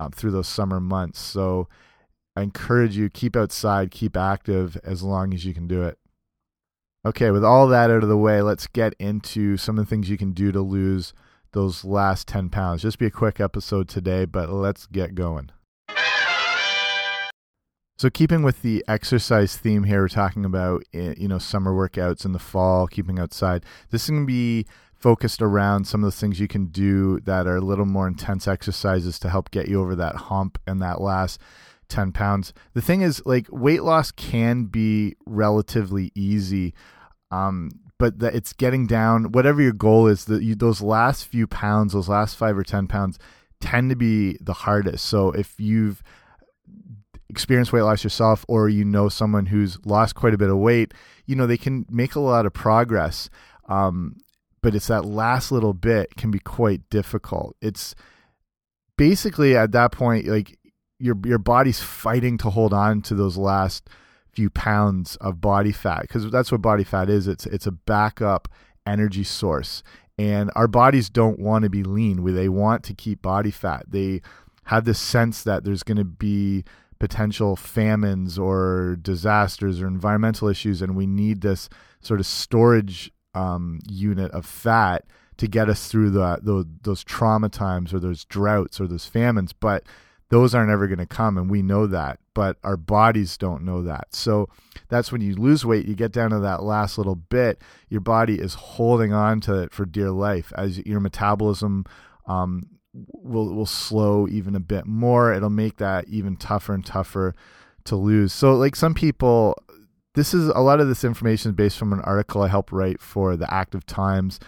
um, 0.00 0.10
through 0.10 0.30
those 0.30 0.48
summer 0.48 0.80
months. 0.80 1.20
So 1.20 1.68
I 2.34 2.42
encourage 2.42 2.96
you 2.96 3.08
keep 3.08 3.36
outside, 3.36 3.90
keep 3.90 4.16
active 4.16 4.76
as 4.84 5.02
long 5.02 5.32
as 5.32 5.44
you 5.44 5.54
can 5.54 5.66
do 5.66 5.82
it. 5.82 5.98
Okay, 7.06 7.30
with 7.30 7.44
all 7.44 7.68
that 7.68 7.88
out 7.88 8.02
of 8.02 8.08
the 8.08 8.16
way, 8.16 8.42
let's 8.42 8.66
get 8.66 8.92
into 8.98 9.56
some 9.56 9.78
of 9.78 9.84
the 9.84 9.88
things 9.88 10.10
you 10.10 10.16
can 10.18 10.32
do 10.32 10.50
to 10.50 10.60
lose 10.60 11.14
those 11.52 11.84
last 11.84 12.26
10 12.26 12.48
pounds. 12.48 12.82
Just 12.82 12.98
be 12.98 13.06
a 13.06 13.12
quick 13.12 13.38
episode 13.38 13.88
today, 13.88 14.24
but 14.24 14.50
let's 14.50 14.86
get 14.86 15.14
going. 15.14 15.50
So 17.96 18.10
keeping 18.10 18.42
with 18.42 18.62
the 18.62 18.84
exercise 18.88 19.56
theme 19.56 19.84
here, 19.84 20.00
we're 20.00 20.08
talking 20.08 20.44
about 20.44 20.82
eh, 20.92 21.14
you 21.16 21.28
know 21.28 21.38
summer 21.38 21.70
workouts 21.70 22.24
in 22.24 22.32
the 22.32 22.40
fall, 22.40 22.88
keeping 22.88 23.20
outside. 23.20 23.64
This 23.90 24.02
is 24.02 24.10
going 24.10 24.22
to 24.22 24.26
be 24.26 24.66
focused 24.98 25.40
around 25.40 25.86
some 25.86 26.02
of 26.02 26.12
the 26.12 26.18
things 26.18 26.40
you 26.40 26.48
can 26.48 26.66
do 26.66 27.20
that 27.20 27.46
are 27.46 27.56
a 27.56 27.60
little 27.60 27.86
more 27.86 28.08
intense 28.08 28.48
exercises 28.48 29.20
to 29.20 29.30
help 29.30 29.52
get 29.52 29.68
you 29.68 29.80
over 29.80 29.94
that 29.94 30.16
hump 30.16 30.58
and 30.66 30.82
that 30.82 31.00
last 31.00 31.40
10 31.88 32.12
pounds. 32.12 32.52
The 32.74 32.82
thing 32.82 33.02
is, 33.02 33.22
like, 33.24 33.46
weight 33.50 33.82
loss 33.82 34.10
can 34.10 34.64
be 34.64 35.16
relatively 35.24 36.12
easy, 36.14 36.74
um, 37.30 37.70
but 37.98 38.18
that 38.18 38.34
it's 38.34 38.52
getting 38.52 38.86
down, 38.86 39.32
whatever 39.32 39.62
your 39.62 39.72
goal 39.72 40.06
is, 40.06 40.26
that 40.26 40.58
those 40.58 40.80
last 40.80 41.26
few 41.26 41.46
pounds, 41.46 41.92
those 41.92 42.08
last 42.08 42.36
five 42.36 42.56
or 42.56 42.62
10 42.62 42.86
pounds, 42.86 43.18
tend 43.60 43.90
to 43.90 43.96
be 43.96 44.36
the 44.40 44.52
hardest. 44.52 45.06
So 45.06 45.30
if 45.32 45.58
you've 45.58 46.02
experienced 47.28 47.72
weight 47.72 47.82
loss 47.82 48.04
yourself 48.04 48.44
or 48.48 48.68
you 48.68 48.84
know 48.84 49.08
someone 49.08 49.46
who's 49.46 49.84
lost 49.84 50.14
quite 50.14 50.34
a 50.34 50.38
bit 50.38 50.50
of 50.50 50.58
weight, 50.58 50.92
you 51.24 51.34
know, 51.34 51.46
they 51.46 51.56
can 51.56 51.86
make 51.90 52.14
a 52.14 52.20
lot 52.20 52.46
of 52.46 52.52
progress. 52.52 53.28
Um, 53.68 54.16
but 54.62 54.74
it's 54.74 54.88
that 54.88 55.04
last 55.04 55.52
little 55.52 55.74
bit 55.74 56.16
can 56.16 56.30
be 56.30 56.38
quite 56.38 56.88
difficult. 56.90 57.56
It's 57.60 57.94
basically 58.96 59.56
at 59.56 59.72
that 59.72 59.92
point, 59.92 60.26
like 60.26 60.58
your 60.98 61.16
your 61.24 61.38
body's 61.38 61.80
fighting 61.80 62.38
to 62.38 62.50
hold 62.50 62.72
on 62.72 63.02
to 63.02 63.14
those 63.14 63.36
last 63.36 63.88
few 64.36 64.50
pounds 64.50 65.16
of 65.16 65.40
body 65.40 65.72
fat 65.72 66.02
because 66.02 66.30
that's 66.30 66.52
what 66.52 66.60
body 66.60 66.84
fat 66.84 67.08
is. 67.08 67.26
It's 67.26 67.46
it's 67.46 67.66
a 67.66 67.72
backup 67.72 68.48
energy 68.86 69.24
source, 69.24 69.82
and 70.18 70.50
our 70.54 70.68
bodies 70.68 71.08
don't 71.08 71.40
want 71.40 71.64
to 71.64 71.70
be 71.70 71.82
lean. 71.82 72.22
They 72.34 72.50
want 72.50 72.84
to 72.84 72.94
keep 72.94 73.22
body 73.22 73.50
fat. 73.50 73.86
They 73.88 74.20
have 74.64 74.84
this 74.84 75.00
sense 75.00 75.42
that 75.44 75.64
there's 75.64 75.82
going 75.82 75.96
to 75.96 76.04
be 76.04 76.64
potential 76.98 77.56
famines 77.56 78.38
or 78.38 78.96
disasters 79.00 79.80
or 79.80 79.86
environmental 79.86 80.48
issues, 80.48 80.82
and 80.82 80.94
we 80.94 81.06
need 81.06 81.40
this 81.40 81.68
sort 82.00 82.20
of 82.20 82.26
storage 82.26 83.10
um, 83.34 83.80
unit 83.88 84.30
of 84.32 84.44
fat 84.44 85.04
to 85.38 85.46
get 85.46 85.68
us 85.68 85.88
through 85.88 86.10
the, 86.10 86.38
those, 86.42 86.64
those 86.82 87.04
trauma 87.04 87.48
times 87.48 87.92
or 87.92 88.00
those 88.00 88.24
droughts 88.24 88.80
or 88.80 88.86
those 88.86 89.06
famines. 89.06 89.52
But 89.52 89.84
those 90.30 90.54
aren't 90.54 90.70
ever 90.70 90.86
going 90.86 90.98
to 90.98 91.06
come, 91.06 91.36
and 91.38 91.50
we 91.50 91.62
know 91.62 91.86
that. 91.86 92.18
But 92.36 92.58
our 92.62 92.76
bodies 92.76 93.38
don't 93.38 93.64
know 93.64 93.82
that. 93.84 94.14
So 94.14 94.50
that's 94.90 95.10
when 95.10 95.22
you 95.22 95.34
lose 95.34 95.64
weight, 95.64 95.86
you 95.86 95.94
get 95.94 96.12
down 96.12 96.28
to 96.32 96.38
that 96.40 96.62
last 96.62 96.98
little 96.98 97.14
bit, 97.14 97.62
your 97.88 98.02
body 98.02 98.34
is 98.38 98.52
holding 98.52 99.14
on 99.14 99.40
to 99.40 99.62
it 99.62 99.72
for 99.72 99.86
dear 99.86 100.10
life 100.10 100.52
as 100.54 100.84
your 100.84 101.00
metabolism 101.00 101.86
um, 102.26 102.68
will 102.92 103.54
will 103.54 103.64
slow 103.64 104.28
even 104.28 104.54
a 104.54 104.60
bit 104.60 104.84
more. 104.84 105.32
It'll 105.32 105.48
make 105.48 105.78
that 105.78 106.08
even 106.08 106.36
tougher 106.36 106.74
and 106.74 106.84
tougher 106.84 107.34
to 107.84 107.96
lose. 107.96 108.34
So 108.34 108.54
like 108.54 108.76
some 108.76 108.92
people 108.92 109.56
this 110.12 110.34
is 110.34 110.48
a 110.48 110.60
lot 110.60 110.80
of 110.80 110.88
this 110.88 111.04
information 111.04 111.52
is 111.52 111.56
based 111.56 111.78
from 111.78 111.94
an 111.94 112.00
article 112.00 112.42
I 112.42 112.48
helped 112.48 112.70
write 112.70 113.00
for 113.00 113.34
the 113.34 113.52
Active 113.52 113.86
Times 113.86 114.40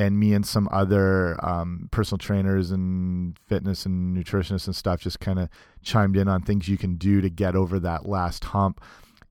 and 0.00 0.18
me 0.18 0.32
and 0.32 0.46
some 0.46 0.66
other 0.72 1.38
um, 1.44 1.88
personal 1.90 2.16
trainers 2.16 2.70
and 2.70 3.38
fitness 3.46 3.84
and 3.84 4.16
nutritionists 4.16 4.66
and 4.66 4.74
stuff 4.74 4.98
just 4.98 5.20
kind 5.20 5.38
of 5.38 5.50
chimed 5.82 6.16
in 6.16 6.26
on 6.26 6.40
things 6.40 6.68
you 6.68 6.78
can 6.78 6.96
do 6.96 7.20
to 7.20 7.28
get 7.28 7.54
over 7.54 7.78
that 7.78 8.08
last 8.08 8.44
hump. 8.44 8.80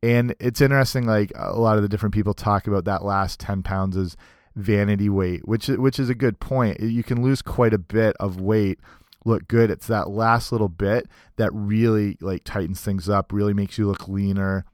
And 0.04 0.36
it's 0.40 0.62
interesting, 0.62 1.08
like 1.08 1.32
a 1.36 1.60
lot 1.60 1.78
of 1.78 1.82
the 1.82 1.90
different 1.90 2.14
people 2.14 2.36
talk 2.36 2.68
about 2.68 2.86
that 2.86 3.04
last 3.04 3.40
10 3.40 3.64
pounds 3.64 3.98
is 3.98 4.16
vanity 4.56 5.10
weight, 5.10 5.48
which 5.48 5.70
which 5.70 6.00
is 6.00 6.08
a 6.08 6.16
good 6.16 6.40
point. 6.40 6.80
You 6.80 7.04
can 7.04 7.24
lose 7.24 7.42
quite 7.42 7.74
a 7.74 7.80
bit 7.80 8.16
of 8.20 8.40
weight, 8.40 8.80
look 9.26 9.48
good. 9.48 9.72
It's 9.72 9.88
that 9.88 10.12
last 10.12 10.52
little 10.52 10.70
bit 10.70 11.08
that 11.38 11.50
really 11.52 12.16
like 12.22 12.44
tightens 12.44 12.80
things 12.80 13.10
up, 13.10 13.34
really 13.34 13.56
makes 13.56 13.80
you 13.80 13.88
look 13.88 14.08
leaner. 14.08 14.66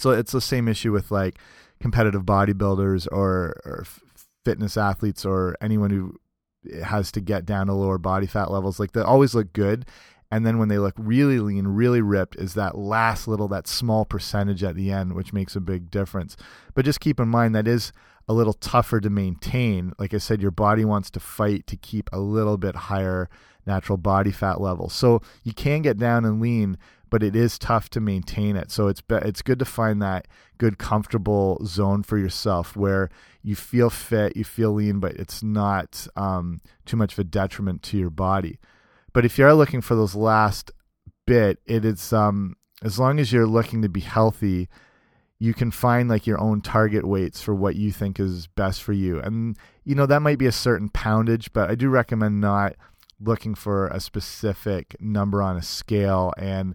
So 0.00 0.10
it's 0.10 0.32
the 0.32 0.40
same 0.40 0.66
issue 0.66 0.90
with 0.90 1.12
like 1.12 1.38
competitive 1.80 2.24
bodybuilders 2.24 3.06
or, 3.12 3.60
or 3.64 3.84
fitness 4.48 4.78
athletes 4.78 5.26
or 5.26 5.54
anyone 5.60 5.90
who 5.90 6.18
has 6.82 7.12
to 7.12 7.20
get 7.20 7.44
down 7.44 7.66
to 7.66 7.74
lower 7.74 7.98
body 7.98 8.26
fat 8.26 8.50
levels. 8.50 8.80
Like 8.80 8.92
they 8.92 9.02
always 9.02 9.34
look 9.34 9.52
good. 9.52 9.84
And 10.30 10.46
then 10.46 10.58
when 10.58 10.68
they 10.68 10.78
look 10.78 10.94
really 10.96 11.38
lean, 11.38 11.68
really 11.68 12.00
ripped, 12.00 12.36
is 12.36 12.54
that 12.54 12.78
last 12.78 13.28
little, 13.28 13.46
that 13.48 13.66
small 13.66 14.06
percentage 14.06 14.64
at 14.64 14.74
the 14.74 14.90
end, 14.90 15.12
which 15.12 15.34
makes 15.34 15.54
a 15.54 15.60
big 15.60 15.90
difference. 15.90 16.34
But 16.74 16.86
just 16.86 17.00
keep 17.00 17.20
in 17.20 17.28
mind 17.28 17.54
that 17.54 17.68
is 17.68 17.92
a 18.26 18.32
little 18.32 18.54
tougher 18.54 19.00
to 19.00 19.10
maintain. 19.10 19.92
Like 19.98 20.14
I 20.14 20.18
said, 20.18 20.40
your 20.40 20.50
body 20.50 20.86
wants 20.86 21.10
to 21.10 21.20
fight 21.20 21.66
to 21.66 21.76
keep 21.76 22.08
a 22.10 22.18
little 22.18 22.56
bit 22.56 22.74
higher 22.74 23.28
natural 23.66 23.98
body 23.98 24.32
fat 24.32 24.62
level. 24.62 24.88
So 24.88 25.20
you 25.44 25.52
can 25.52 25.82
get 25.82 25.98
down 25.98 26.24
and 26.24 26.40
lean, 26.40 26.78
but 27.10 27.22
it 27.22 27.34
is 27.34 27.58
tough 27.58 27.88
to 27.90 28.00
maintain 28.00 28.56
it. 28.56 28.70
So 28.70 28.88
it's 28.88 29.02
it's 29.08 29.42
good 29.42 29.58
to 29.58 29.64
find 29.64 30.00
that 30.02 30.28
good 30.58 30.78
comfortable 30.78 31.60
zone 31.64 32.02
for 32.02 32.18
yourself 32.18 32.76
where 32.76 33.10
you 33.42 33.54
feel 33.54 33.90
fit, 33.90 34.36
you 34.36 34.44
feel 34.44 34.72
lean, 34.72 35.00
but 35.00 35.12
it's 35.12 35.42
not 35.42 36.06
um, 36.16 36.60
too 36.84 36.96
much 36.96 37.12
of 37.12 37.18
a 37.20 37.24
detriment 37.24 37.82
to 37.84 37.98
your 37.98 38.10
body. 38.10 38.58
But 39.12 39.24
if 39.24 39.38
you 39.38 39.46
are 39.46 39.54
looking 39.54 39.80
for 39.80 39.94
those 39.94 40.14
last 40.14 40.70
bit, 41.26 41.58
it 41.66 41.84
is 41.84 42.12
um, 42.12 42.56
as 42.82 42.98
long 42.98 43.18
as 43.18 43.32
you're 43.32 43.46
looking 43.46 43.82
to 43.82 43.88
be 43.88 44.00
healthy 44.00 44.68
you 45.38 45.54
can 45.54 45.70
find 45.70 46.08
like 46.08 46.26
your 46.26 46.40
own 46.40 46.60
target 46.60 47.06
weights 47.06 47.40
for 47.40 47.54
what 47.54 47.76
you 47.76 47.92
think 47.92 48.18
is 48.18 48.46
best 48.46 48.82
for 48.82 48.92
you. 48.92 49.20
And 49.20 49.56
you 49.84 49.94
know 49.94 50.06
that 50.06 50.22
might 50.22 50.38
be 50.38 50.46
a 50.46 50.52
certain 50.52 50.88
poundage, 50.88 51.52
but 51.52 51.70
I 51.70 51.74
do 51.74 51.88
recommend 51.88 52.40
not 52.40 52.74
looking 53.20 53.54
for 53.54 53.88
a 53.88 54.00
specific 54.00 54.96
number 55.00 55.42
on 55.42 55.56
a 55.56 55.62
scale 55.62 56.32
and 56.36 56.74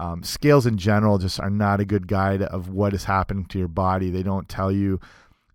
um, 0.00 0.22
scales 0.22 0.64
in 0.64 0.78
general 0.78 1.18
just 1.18 1.38
are 1.38 1.50
not 1.50 1.78
a 1.78 1.84
good 1.84 2.08
guide 2.08 2.40
of 2.40 2.70
what 2.70 2.94
is 2.94 3.04
happening 3.04 3.44
to 3.44 3.58
your 3.58 3.68
body. 3.68 4.08
They 4.08 4.22
don't 4.22 4.48
tell 4.48 4.72
you 4.72 4.98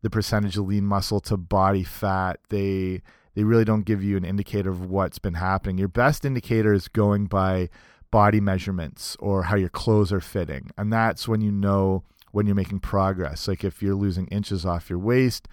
the 0.03 0.09
percentage 0.11 0.55
of 0.55 0.67
lean 0.67 0.85
muscle 0.85 1.19
to 1.21 1.35
body 1.35 1.83
fat. 1.83 2.39
They 2.49 3.01
they 3.33 3.43
really 3.43 3.65
don't 3.65 3.85
give 3.85 4.03
you 4.03 4.17
an 4.17 4.23
indicator 4.23 4.69
of 4.69 4.85
what's 4.85 5.17
been 5.17 5.33
happening. 5.33 5.79
Your 5.79 5.87
best 5.87 6.25
indicator 6.25 6.73
is 6.73 6.87
going 6.87 7.25
by 7.25 7.69
body 8.11 8.39
measurements 8.39 9.17
or 9.19 9.43
how 9.43 9.55
your 9.55 9.69
clothes 9.69 10.13
are 10.13 10.21
fitting, 10.21 10.69
and 10.77 10.93
that's 10.93 11.27
when 11.27 11.41
you 11.41 11.51
know 11.51 12.03
when 12.31 12.45
you're 12.45 12.55
making 12.55 12.81
progress. 12.81 13.47
Like 13.47 13.63
if 13.63 13.81
you're 13.81 13.95
losing 13.95 14.27
inches 14.27 14.63
off 14.63 14.91
your 14.91 14.99
waist, 14.99 15.47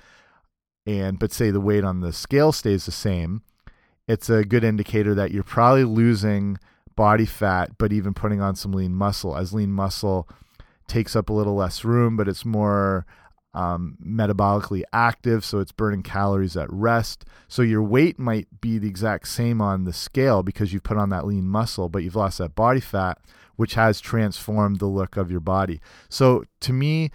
and 0.85 1.19
but 1.19 1.33
say 1.33 1.51
the 1.51 1.61
weight 1.61 1.83
on 1.83 2.01
the 2.01 2.13
scale 2.13 2.53
stays 2.53 2.85
the 2.85 2.93
same, 2.93 3.41
it's 4.07 4.29
a 4.29 4.45
good 4.45 4.65
indicator 4.65 5.15
that 5.15 5.31
you're 5.31 5.43
probably 5.43 5.85
losing 5.85 6.59
body 6.97 7.27
fat, 7.27 7.79
but 7.79 7.93
even 7.93 8.15
putting 8.15 8.41
on 8.41 8.55
some 8.55 8.73
lean 8.73 8.95
muscle. 8.95 9.37
As 9.37 9.53
lean 9.53 9.71
muscle 9.71 10.29
takes 10.89 11.17
up 11.17 11.31
a 11.31 11.33
little 11.33 11.55
less 11.55 11.85
room, 11.85 12.17
but 12.17 12.29
it's 12.29 12.45
more 12.45 13.07
um, 13.55 13.97
metabolically 14.05 14.83
active, 14.93 15.45
so 15.45 15.59
it's 15.59 15.73
burning 15.73 16.03
calories 16.03 16.57
at 16.57 16.73
rest. 16.73 17.25
So 17.49 17.63
your 17.63 17.83
weight 17.83 18.19
might 18.19 18.49
be 18.61 18.79
the 18.79 18.89
exact 18.89 19.29
same 19.29 19.61
on 19.61 19.85
the 19.85 19.93
scale 19.93 20.43
because 20.43 20.73
you've 20.73 20.83
put 20.83 20.97
on 20.97 21.11
that 21.11 21.27
lean 21.27 21.47
muscle, 21.47 21.89
but 21.89 22.03
you've 22.03 22.17
lost 22.17 22.39
that 22.39 22.55
body 22.55 22.81
fat 22.81 23.19
which 23.57 23.75
has 23.75 24.01
transformed 24.01 24.79
the 24.79 24.87
look 24.87 25.17
of 25.17 25.31
your 25.31 25.41
body. 25.41 25.81
So 26.09 26.45
to 26.61 26.73
me, 26.73 27.11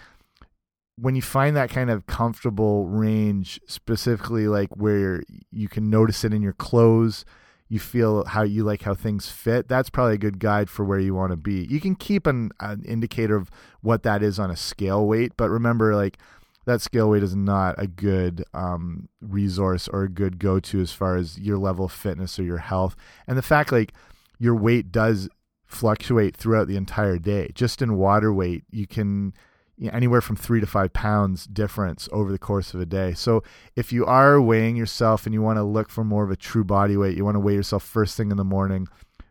when 0.96 1.16
you 1.16 1.22
find 1.22 1.56
that 1.56 1.70
kind 1.70 1.90
of 1.90 2.08
comfortable 2.08 2.88
range, 2.88 3.60
specifically 3.68 4.48
like 4.48 4.70
where 4.76 5.24
you 5.52 5.68
can 5.68 5.90
notice 5.90 6.24
it 6.24 6.34
in 6.34 6.42
your 6.42 6.54
clothes, 6.54 7.26
you 7.70 7.80
feel 7.80 8.26
how 8.26 8.44
you 8.44 8.64
like 8.64 8.84
how 8.84 8.94
things 8.94 9.30
fit, 9.30 9.68
that's 9.68 9.90
probably 9.90 10.16
a 10.16 10.18
good 10.20 10.40
guide 10.40 10.70
for 10.70 10.86
where 10.86 11.00
you 11.00 11.14
want 11.14 11.32
to 11.32 11.38
be. 11.38 11.66
You 11.70 11.80
can 11.80 11.96
keep 11.96 12.26
an, 12.26 12.52
an 12.60 12.84
indicator 12.86 13.36
of 13.36 13.52
what 13.82 14.04
that 14.04 14.24
is 14.24 14.40
on 14.40 14.50
a 14.50 14.56
scale 14.56 15.06
weight, 15.06 15.34
but 15.38 15.50
remember, 15.50 15.96
like, 15.96 16.18
that 16.66 16.82
scale 16.82 17.10
weight 17.10 17.24
is 17.24 17.36
not 17.36 17.76
a 17.78 17.88
good 17.88 18.44
um, 18.54 19.08
resource 19.22 19.88
or 19.88 20.04
a 20.04 20.10
good 20.10 20.38
go 20.38 20.60
to 20.60 20.82
as 20.82 20.92
far 20.92 21.16
as 21.16 21.38
your 21.40 21.58
level 21.58 21.86
of 21.86 21.92
fitness 21.94 22.38
or 22.38 22.44
your 22.44 22.58
health. 22.58 22.96
And 23.26 23.38
the 23.38 23.42
fact, 23.42 23.72
like, 23.72 23.94
your 24.38 24.56
weight 24.56 24.92
does 24.92 25.30
fluctuate 25.66 26.36
throughout 26.36 26.68
the 26.68 26.78
entire 26.78 27.20
day. 27.20 27.52
Just 27.54 27.82
in 27.82 27.98
water 27.98 28.34
weight, 28.34 28.64
you 28.70 28.86
can 28.88 29.34
you 29.78 29.88
know, 29.88 29.96
anywhere 29.96 30.22
from 30.22 30.36
three 30.36 30.60
to 30.60 30.66
five 30.66 30.92
pounds 30.94 31.46
difference 31.46 32.10
over 32.12 32.32
the 32.32 32.40
course 32.40 32.74
of 32.74 32.82
a 32.82 32.86
day. 32.86 33.14
So 33.14 33.44
if 33.76 33.94
you 33.94 34.06
are 34.06 34.42
weighing 34.42 34.76
yourself 34.76 35.26
and 35.26 35.34
you 35.34 35.42
want 35.42 35.58
to 35.58 35.64
look 35.64 35.90
for 35.90 36.04
more 36.04 36.24
of 36.24 36.32
a 36.32 36.36
true 36.36 36.64
body 36.64 36.98
weight, 36.98 37.16
you 37.16 37.24
want 37.24 37.36
to 37.36 37.40
weigh 37.40 37.54
yourself 37.54 37.84
first 37.84 38.18
thing 38.18 38.32
in 38.32 38.38
the 38.38 38.44
morning 38.44 38.88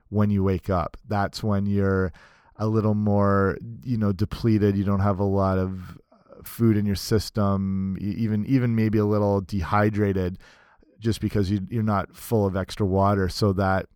when 0.08 0.30
you 0.30 0.44
wake 0.44 0.70
up. 0.70 0.96
That's 1.08 1.42
when 1.42 1.66
you're 1.66 2.12
a 2.56 2.66
little 2.66 2.94
more, 2.94 3.58
you 3.84 3.96
know, 3.96 4.12
depleted. 4.12 4.76
You 4.76 4.84
don't 4.84 5.00
have 5.00 5.18
a 5.18 5.24
lot 5.24 5.58
of 5.58 5.98
uh, 6.12 6.42
food 6.44 6.76
in 6.76 6.86
your 6.86 6.96
system, 6.96 7.96
even 8.00 8.46
even 8.46 8.74
maybe 8.74 8.98
a 8.98 9.04
little 9.04 9.40
dehydrated, 9.40 10.38
just 11.00 11.20
because 11.20 11.50
you, 11.50 11.66
you're 11.68 11.82
not 11.82 12.14
full 12.16 12.46
of 12.46 12.56
extra 12.56 12.86
water. 12.86 13.28
So 13.28 13.52
that 13.54 13.86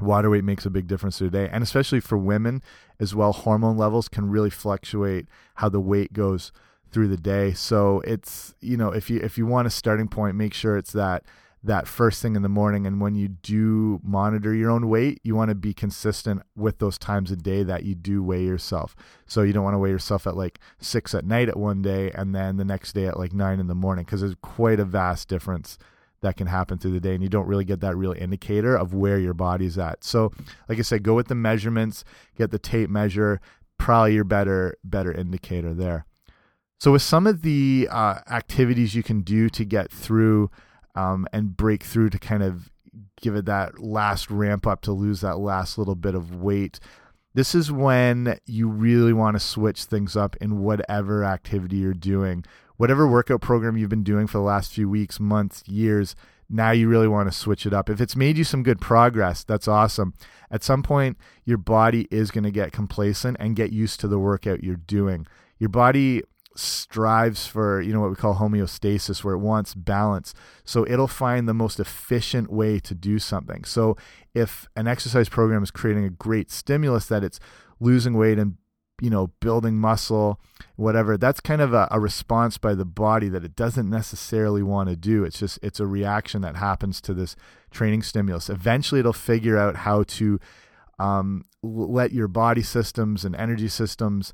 water 0.00 0.30
weight 0.30 0.44
makes 0.44 0.66
a 0.66 0.70
big 0.70 0.86
difference 0.86 1.18
today 1.18 1.48
and 1.50 1.62
especially 1.62 2.00
for 2.00 2.18
women 2.18 2.62
as 3.00 3.14
well 3.14 3.32
hormone 3.32 3.76
levels 3.76 4.08
can 4.08 4.28
really 4.28 4.50
fluctuate 4.50 5.26
how 5.56 5.68
the 5.68 5.80
weight 5.80 6.12
goes 6.12 6.52
through 6.96 7.08
the 7.08 7.16
day. 7.16 7.52
So 7.52 8.00
it's 8.06 8.54
you 8.60 8.76
know 8.76 8.90
if 8.90 9.10
you 9.10 9.20
if 9.20 9.36
you 9.36 9.46
want 9.46 9.66
a 9.66 9.70
starting 9.70 10.08
point 10.08 10.36
make 10.36 10.54
sure 10.54 10.76
it's 10.76 10.92
that 10.92 11.24
that 11.64 11.88
first 11.88 12.22
thing 12.22 12.36
in 12.36 12.42
the 12.42 12.48
morning. 12.48 12.86
And 12.86 13.00
when 13.00 13.14
you 13.14 13.28
do 13.28 14.00
monitor 14.02 14.54
your 14.54 14.70
own 14.70 14.88
weight 14.88 15.20
you 15.22 15.34
want 15.34 15.50
to 15.50 15.54
be 15.54 15.74
consistent 15.74 16.42
with 16.54 16.78
those 16.78 16.98
times 16.98 17.30
a 17.30 17.36
day 17.36 17.62
that 17.64 17.84
you 17.84 17.94
do 17.94 18.22
weigh 18.22 18.44
yourself. 18.44 18.94
So 19.26 19.42
you 19.42 19.52
don't 19.52 19.64
want 19.64 19.74
to 19.74 19.78
weigh 19.78 19.90
yourself 19.90 20.26
at 20.26 20.36
like 20.36 20.58
six 20.80 21.14
at 21.14 21.24
night 21.24 21.48
at 21.48 21.58
one 21.58 21.82
day 21.82 22.10
and 22.12 22.34
then 22.34 22.56
the 22.56 22.64
next 22.64 22.92
day 22.94 23.06
at 23.06 23.18
like 23.18 23.32
nine 23.32 23.60
in 23.60 23.66
the 23.66 23.74
morning 23.74 24.04
because 24.04 24.20
there's 24.20 24.36
quite 24.40 24.80
a 24.80 24.84
vast 24.84 25.28
difference 25.28 25.78
that 26.26 26.36
can 26.36 26.48
happen 26.48 26.76
through 26.76 26.90
the 26.90 27.00
day 27.00 27.14
and 27.14 27.22
you 27.22 27.28
don't 27.28 27.46
really 27.46 27.64
get 27.64 27.80
that 27.80 27.96
real 27.96 28.12
indicator 28.12 28.76
of 28.76 28.92
where 28.92 29.18
your 29.18 29.32
body's 29.32 29.78
at. 29.78 30.02
So, 30.02 30.32
like 30.68 30.78
I 30.78 30.82
said, 30.82 31.04
go 31.04 31.14
with 31.14 31.28
the 31.28 31.36
measurements, 31.36 32.04
get 32.36 32.50
the 32.50 32.58
tape 32.58 32.90
measure, 32.90 33.40
probably 33.78 34.14
your 34.14 34.24
better 34.24 34.76
better 34.82 35.12
indicator 35.12 35.72
there. 35.72 36.04
So, 36.78 36.92
with 36.92 37.02
some 37.02 37.26
of 37.26 37.42
the 37.42 37.88
uh, 37.90 38.18
activities 38.28 38.94
you 38.94 39.04
can 39.04 39.20
do 39.20 39.48
to 39.50 39.64
get 39.64 39.90
through 39.90 40.50
um, 40.96 41.26
and 41.32 41.56
break 41.56 41.84
through 41.84 42.10
to 42.10 42.18
kind 42.18 42.42
of 42.42 42.70
give 43.20 43.36
it 43.36 43.46
that 43.46 43.78
last 43.78 44.28
ramp 44.28 44.66
up 44.66 44.82
to 44.82 44.92
lose 44.92 45.20
that 45.20 45.38
last 45.38 45.78
little 45.78 45.94
bit 45.94 46.16
of 46.16 46.34
weight, 46.34 46.80
this 47.34 47.54
is 47.54 47.70
when 47.70 48.38
you 48.46 48.68
really 48.68 49.12
want 49.12 49.36
to 49.36 49.40
switch 49.40 49.84
things 49.84 50.16
up 50.16 50.34
in 50.40 50.58
whatever 50.58 51.22
activity 51.22 51.76
you're 51.76 51.94
doing 51.94 52.44
whatever 52.76 53.06
workout 53.06 53.40
program 53.40 53.76
you've 53.76 53.90
been 53.90 54.02
doing 54.02 54.26
for 54.26 54.38
the 54.38 54.44
last 54.44 54.72
few 54.72 54.88
weeks, 54.88 55.18
months, 55.20 55.62
years, 55.66 56.14
now 56.48 56.70
you 56.70 56.88
really 56.88 57.08
want 57.08 57.30
to 57.30 57.36
switch 57.36 57.66
it 57.66 57.72
up. 57.72 57.90
If 57.90 58.00
it's 58.00 58.16
made 58.16 58.38
you 58.38 58.44
some 58.44 58.62
good 58.62 58.80
progress, 58.80 59.42
that's 59.42 59.66
awesome. 59.66 60.14
At 60.50 60.62
some 60.62 60.82
point, 60.82 61.16
your 61.44 61.58
body 61.58 62.06
is 62.10 62.30
going 62.30 62.44
to 62.44 62.50
get 62.50 62.72
complacent 62.72 63.36
and 63.40 63.56
get 63.56 63.72
used 63.72 64.00
to 64.00 64.08
the 64.08 64.18
workout 64.18 64.62
you're 64.62 64.76
doing. 64.76 65.26
Your 65.58 65.70
body 65.70 66.22
strives 66.58 67.46
for 67.46 67.82
you 67.82 67.92
know 67.92 68.00
what 68.00 68.08
we 68.08 68.16
call 68.16 68.36
homeostasis 68.36 69.22
where 69.22 69.34
it 69.34 69.38
wants 69.38 69.74
balance 69.74 70.32
so 70.64 70.86
it'll 70.86 71.06
find 71.06 71.46
the 71.46 71.52
most 71.52 71.78
efficient 71.78 72.50
way 72.50 72.80
to 72.80 72.94
do 72.94 73.18
something 73.18 73.62
so 73.62 73.94
if 74.34 74.66
an 74.74 74.88
exercise 74.88 75.28
program 75.28 75.62
is 75.62 75.70
creating 75.70 76.04
a 76.04 76.10
great 76.10 76.50
stimulus 76.50 77.06
that 77.06 77.22
it's 77.22 77.38
losing 77.78 78.14
weight 78.14 78.38
and 78.38 78.56
you 79.00 79.10
know 79.10 79.28
building 79.40 79.78
muscle 79.78 80.40
whatever 80.76 81.16
that's 81.16 81.40
kind 81.40 81.60
of 81.60 81.74
a, 81.74 81.88
a 81.90 82.00
response 82.00 82.58
by 82.58 82.74
the 82.74 82.84
body 82.84 83.28
that 83.28 83.44
it 83.44 83.56
doesn't 83.56 83.88
necessarily 83.90 84.62
want 84.62 84.88
to 84.88 84.96
do. 84.96 85.24
It's 85.24 85.38
just 85.38 85.58
it's 85.62 85.80
a 85.80 85.86
reaction 85.86 86.42
that 86.42 86.56
happens 86.56 87.00
to 87.02 87.14
this 87.14 87.36
training 87.70 88.02
stimulus. 88.02 88.48
Eventually 88.48 89.00
it'll 89.00 89.12
figure 89.12 89.58
out 89.58 89.76
how 89.76 90.04
to 90.04 90.40
um, 90.98 91.44
let 91.62 92.12
your 92.12 92.28
body 92.28 92.62
systems 92.62 93.24
and 93.24 93.36
energy 93.36 93.68
systems 93.68 94.32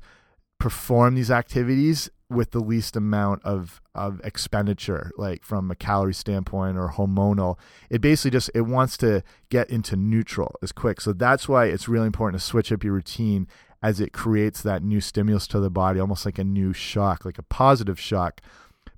perform 0.59 1.15
these 1.15 1.31
activities 1.31 2.09
with 2.29 2.51
the 2.51 2.59
least 2.59 2.95
amount 2.95 3.43
of 3.43 3.81
of 3.93 4.19
expenditure 4.23 5.11
like 5.17 5.43
from 5.43 5.69
a 5.69 5.75
calorie 5.75 6.13
standpoint 6.13 6.77
or 6.77 6.89
hormonal. 6.89 7.57
It 7.89 8.01
basically 8.01 8.31
just 8.31 8.49
it 8.55 8.61
wants 8.61 8.97
to 8.97 9.23
get 9.49 9.69
into 9.69 9.95
neutral 9.95 10.55
as 10.61 10.71
quick. 10.71 10.99
So 10.99 11.13
that's 11.13 11.47
why 11.47 11.65
it's 11.65 11.87
really 11.87 12.07
important 12.07 12.41
to 12.41 12.47
switch 12.47 12.71
up 12.71 12.83
your 12.83 12.93
routine 12.93 13.47
as 13.83 13.99
it 13.99 14.13
creates 14.13 14.63
that 14.63 14.81
new 14.81 15.01
stimulus 15.01 15.45
to 15.45 15.59
the 15.59 15.69
body 15.69 15.99
almost 15.99 16.25
like 16.25 16.39
a 16.39 16.43
new 16.43 16.73
shock 16.73 17.25
like 17.25 17.37
a 17.37 17.43
positive 17.43 17.99
shock. 17.99 18.41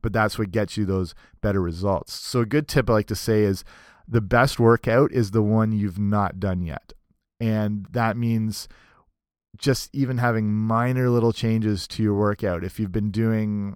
But 0.01 0.13
that's 0.13 0.37
what 0.37 0.51
gets 0.51 0.77
you 0.77 0.85
those 0.85 1.15
better 1.41 1.59
results. 1.59 2.13
So 2.13 2.41
a 2.41 2.45
good 2.45 2.67
tip 2.67 2.89
i 2.89 2.93
like 2.93 3.07
to 3.07 3.15
say 3.15 3.41
is 3.41 3.65
the 4.07 4.21
best 4.21 4.59
workout 4.59 5.11
is 5.11 5.31
the 5.31 5.41
one 5.41 5.71
you've 5.71 5.97
not 5.97 6.39
done 6.39 6.61
yet. 6.61 6.93
And 7.39 7.87
that 7.91 8.15
means 8.15 8.67
just 9.57 9.89
even 9.93 10.19
having 10.19 10.53
minor 10.53 11.09
little 11.09 11.33
changes 11.33 11.87
to 11.87 12.03
your 12.03 12.13
workout. 12.13 12.63
If 12.63 12.79
you've 12.79 12.91
been 12.91 13.09
doing 13.09 13.75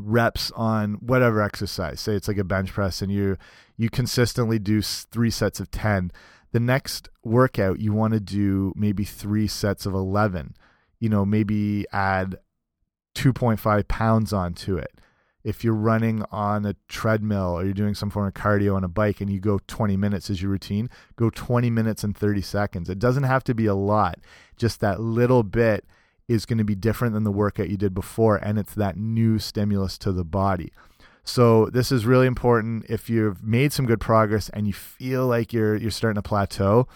reps 0.00 0.52
on 0.52 0.94
whatever 0.94 1.42
exercise, 1.42 2.00
say 2.00 2.14
it's 2.14 2.28
like 2.28 2.38
a 2.38 2.44
bench 2.44 2.72
press 2.72 3.02
and 3.02 3.10
you 3.10 3.36
you 3.76 3.90
consistently 3.90 4.58
do 4.58 4.80
3 4.80 5.30
sets 5.30 5.60
of 5.60 5.70
10, 5.70 6.12
the 6.52 6.60
next 6.60 7.08
workout 7.24 7.80
you 7.80 7.92
want 7.92 8.14
to 8.14 8.20
do 8.20 8.72
maybe 8.76 9.04
3 9.04 9.46
sets 9.46 9.86
of 9.86 9.94
11. 9.94 10.54
You 10.98 11.08
know, 11.08 11.24
maybe 11.24 11.86
add 11.92 12.38
2.5 13.14 13.88
pounds 13.88 14.32
onto 14.32 14.76
it 14.76 14.92
if 15.46 15.62
you're 15.62 15.74
running 15.74 16.24
on 16.32 16.66
a 16.66 16.74
treadmill 16.88 17.56
or 17.56 17.64
you're 17.64 17.72
doing 17.72 17.94
some 17.94 18.10
form 18.10 18.26
of 18.26 18.34
cardio 18.34 18.74
on 18.74 18.82
a 18.82 18.88
bike 18.88 19.20
and 19.20 19.30
you 19.30 19.38
go 19.38 19.60
20 19.68 19.96
minutes 19.96 20.28
as 20.28 20.42
your 20.42 20.50
routine, 20.50 20.90
go 21.14 21.30
20 21.30 21.70
minutes 21.70 22.02
and 22.02 22.16
30 22.16 22.42
seconds. 22.42 22.90
It 22.90 22.98
doesn't 22.98 23.22
have 23.22 23.44
to 23.44 23.54
be 23.54 23.66
a 23.66 23.74
lot, 23.74 24.18
just 24.56 24.80
that 24.80 24.98
little 24.98 25.44
bit 25.44 25.84
is 26.26 26.46
going 26.46 26.58
to 26.58 26.64
be 26.64 26.74
different 26.74 27.14
than 27.14 27.22
the 27.22 27.30
workout 27.30 27.68
you 27.68 27.76
did 27.76 27.94
before, 27.94 28.38
and 28.38 28.58
it's 28.58 28.74
that 28.74 28.96
new 28.96 29.38
stimulus 29.38 29.96
to 29.98 30.10
the 30.10 30.24
body. 30.24 30.72
So 31.26 31.66
this 31.66 31.92
is 31.92 32.06
really 32.06 32.26
important. 32.26 32.86
If 32.88 33.10
you've 33.10 33.42
made 33.42 33.72
some 33.72 33.84
good 33.84 34.00
progress 34.00 34.48
and 34.48 34.66
you 34.66 34.72
feel 34.72 35.26
like 35.26 35.52
you're 35.52 35.76
you're 35.76 35.90
starting 35.90 36.22
to 36.22 36.26
plateau, 36.26 36.88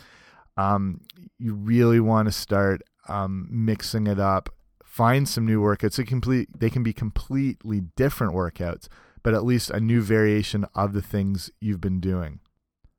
um, 0.57 1.03
you 1.39 1.53
really 1.55 2.01
want 2.01 2.29
to 2.29 2.33
start 2.33 2.83
um, 3.09 3.47
mixing 3.51 4.07
it 4.07 4.19
up 4.19 4.49
find 4.91 5.29
some 5.29 5.47
new 5.47 5.63
workouts. 5.63 5.99
It 5.99 6.07
complete 6.07 6.49
they 6.59 6.69
can 6.69 6.83
be 6.83 6.93
completely 6.93 7.81
different 7.97 8.35
workouts, 8.35 8.89
but 9.23 9.35
at 9.35 9.45
least 9.45 9.71
a 9.71 9.79
new 9.79 10.03
variation 10.03 10.67
of 10.75 10.93
the 10.93 11.01
things 11.01 11.51
you've 11.61 11.81
been 11.81 12.01
doing. 12.01 12.41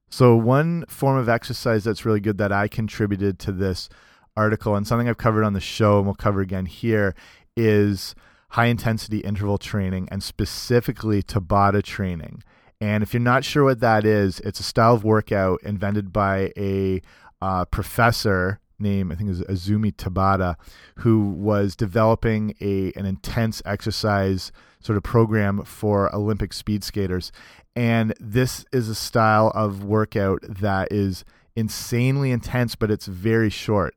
So 0.09 0.35
one 0.35 0.85
form 0.87 1.17
of 1.17 1.27
exercise 1.27 1.83
that's 1.83 2.05
really 2.05 2.21
good 2.21 2.37
that 2.37 2.51
I 2.51 2.67
contributed 2.69 3.39
to 3.39 3.51
this 3.51 3.89
article 4.37 4.75
and 4.75 4.87
something 4.87 5.09
I've 5.09 5.17
covered 5.17 5.43
on 5.43 5.53
the 5.53 5.59
show 5.59 5.97
and 5.97 6.05
we'll 6.05 6.15
cover 6.15 6.39
again 6.39 6.65
here 6.65 7.13
is 7.57 8.15
high 8.51 8.65
intensity 8.65 9.19
interval 9.19 9.57
training 9.57 10.07
and 10.11 10.21
specifically 10.21 11.23
Tabata 11.23 11.81
training. 11.81 12.43
And 12.81 13.03
if 13.03 13.13
you're 13.13 13.21
not 13.21 13.45
sure 13.45 13.63
what 13.63 13.79
that 13.79 14.05
is, 14.05 14.39
it's 14.41 14.59
a 14.59 14.63
style 14.63 14.95
of 14.95 15.03
workout 15.03 15.61
invented 15.63 16.11
by 16.11 16.51
a 16.57 17.01
uh, 17.41 17.65
professor 17.65 18.59
named, 18.77 19.11
I 19.11 19.15
think 19.15 19.29
it 19.29 19.47
was 19.47 19.67
Azumi 19.67 19.93
Tabata, 19.95 20.55
who 20.97 21.29
was 21.29 21.75
developing 21.75 22.55
a 22.59 22.91
an 22.95 23.05
intense 23.05 23.61
exercise 23.65 24.51
sort 24.81 24.97
of 24.97 25.03
program 25.03 25.63
for 25.63 26.13
Olympic 26.13 26.51
speed 26.53 26.83
skaters. 26.83 27.31
And 27.75 28.13
this 28.19 28.65
is 28.73 28.89
a 28.89 28.95
style 28.95 29.51
of 29.55 29.83
workout 29.83 30.41
that 30.41 30.91
is 30.91 31.23
insanely 31.55 32.31
intense, 32.31 32.75
but 32.75 32.91
it's 32.91 33.05
very 33.05 33.49
short. 33.49 33.95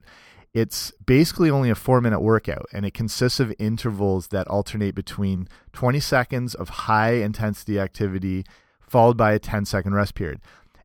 It's 0.54 0.92
basically 1.04 1.50
only 1.50 1.68
a 1.68 1.74
four 1.74 2.00
minute 2.00 2.20
workout, 2.20 2.66
and 2.72 2.86
it 2.86 2.94
consists 2.94 3.40
of 3.40 3.52
intervals 3.58 4.28
that 4.28 4.46
alternate 4.46 4.94
between 4.94 5.48
20 5.72 5.98
seconds 5.98 6.54
of 6.54 6.68
high 6.68 7.14
intensity 7.14 7.80
activity, 7.80 8.44
followed 8.80 9.16
by 9.16 9.32
a 9.32 9.40
10 9.40 9.64
second 9.64 9.94
rest 9.94 10.14
period. 10.14 10.40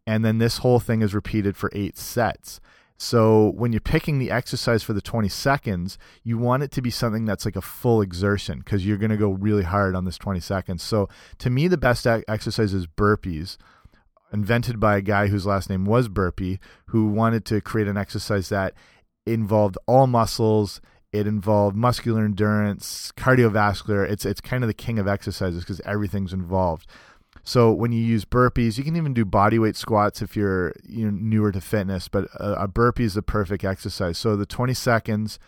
And 0.08 0.26
then 0.26 0.40
this 0.40 0.58
whole 0.58 0.80
thing 0.80 1.04
is 1.04 1.14
repeated 1.14 1.56
for 1.56 1.70
eight 1.74 1.98
sets. 1.98 2.60
So 2.98 3.54
when 3.56 3.72
you're 3.72 3.80
picking 3.80 4.20
the 4.20 4.32
exercise 4.32 4.84
for 4.84 4.92
the 4.92 5.02
20 5.02 5.30
seconds, 5.30 5.98
you 6.24 6.38
want 6.38 6.64
it 6.64 6.72
to 6.72 6.82
be 6.82 6.90
something 6.90 7.24
that's 7.24 7.46
like 7.46 7.56
a 7.56 7.62
full 7.62 8.02
exertion 8.02 8.60
because 8.60 8.86
you're 8.86 8.98
going 8.98 9.12
to 9.12 9.18
go 9.18 9.30
really 9.30 9.64
hard 9.64 9.96
on 9.96 10.04
this 10.04 10.18
20 10.18 10.42
seconds. 10.42 10.84
So 10.84 11.08
to 11.38 11.50
me, 11.50 11.70
the 11.70 11.78
best 11.78 12.06
exercise 12.06 12.74
is 12.74 12.88
burpees, 12.88 13.56
invented 14.34 14.80
by 14.80 14.98
a 14.98 15.02
guy 15.02 15.28
whose 15.28 15.46
last 15.46 15.70
name 15.70 15.86
was 15.86 16.10
Burpee, 16.10 16.60
who 16.88 17.08
wanted 17.08 17.46
to 17.46 17.62
create 17.62 17.88
an 17.88 17.98
exercise 17.98 18.50
that 18.50 18.74
involved 19.34 19.78
all 19.86 20.08
muscles. 20.08 20.82
It 21.12 21.26
involved 21.26 21.76
muscular 21.76 22.24
endurance, 22.24 23.12
cardiovascular. 23.18 24.10
It's 24.10 24.26
it's 24.26 24.42
kind 24.42 24.64
of 24.64 24.68
the 24.68 24.76
king 24.76 25.00
of 25.00 25.08
exercises 25.08 25.64
because 25.64 25.82
everything's 25.82 26.34
involved. 26.34 26.88
So 27.44 27.72
when 27.72 27.92
you 27.92 28.04
use 28.04 28.26
burpees, 28.26 28.78
you 28.78 28.84
can 28.84 28.96
even 28.96 29.14
do 29.14 29.26
bodyweight 29.26 29.76
squats 29.76 30.22
if 30.22 30.36
you're 30.36 30.74
you 30.88 31.06
know, 31.06 31.18
newer 31.20 31.52
to 31.52 31.62
fitness. 31.62 32.08
But 32.08 32.26
a, 32.36 32.64
a 32.64 32.68
burpee 32.68 33.06
is 33.06 33.16
the 33.16 33.24
perfect 33.24 33.64
exercise. 33.64 34.18
So 34.20 34.36
the 34.36 34.46
20 34.46 34.74
seconds, 34.76 35.40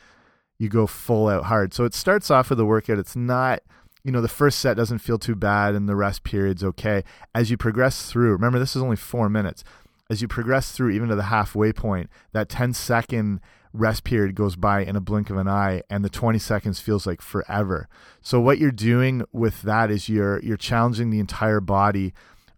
you 0.57 0.67
go 0.67 0.87
full 0.87 1.27
out 1.27 1.45
hard. 1.45 1.73
So 1.73 1.85
it 1.85 1.93
starts 1.93 2.31
off 2.31 2.49
with 2.49 2.59
a 2.59 2.65
workout. 2.65 2.97
It's 2.97 3.15
not 3.15 3.61
you 4.03 4.11
know 4.11 4.21
the 4.21 4.27
first 4.27 4.59
set 4.59 4.77
doesn't 4.77 4.99
feel 4.99 5.19
too 5.19 5.35
bad 5.35 5.75
and 5.75 5.87
the 5.87 5.95
rest 5.95 6.23
period's 6.23 6.63
okay. 6.63 7.03
As 7.35 7.51
you 7.51 7.57
progress 7.57 8.09
through, 8.09 8.31
remember 8.31 8.59
this 8.59 8.75
is 8.75 8.81
only 8.81 8.95
four 8.95 9.29
minutes. 9.29 9.63
As 10.09 10.21
you 10.21 10.27
progress 10.27 10.71
through, 10.71 10.89
even 10.91 11.09
to 11.09 11.15
the 11.15 11.23
halfway 11.23 11.71
point, 11.71 12.09
that 12.33 12.49
10 12.49 12.73
second 12.73 13.39
rest 13.73 14.03
period 14.03 14.35
goes 14.35 14.55
by 14.55 14.83
in 14.83 14.95
a 14.95 15.01
blink 15.01 15.29
of 15.29 15.37
an 15.37 15.47
eye 15.47 15.81
and 15.89 16.03
the 16.03 16.09
20 16.09 16.37
seconds 16.39 16.79
feels 16.79 17.07
like 17.07 17.21
forever. 17.21 17.87
So 18.21 18.39
what 18.39 18.57
you're 18.57 18.71
doing 18.71 19.23
with 19.31 19.61
that 19.63 19.89
is 19.89 20.09
you're 20.09 20.39
you're 20.41 20.57
challenging 20.57 21.09
the 21.09 21.19
entire 21.19 21.61
body 21.61 22.13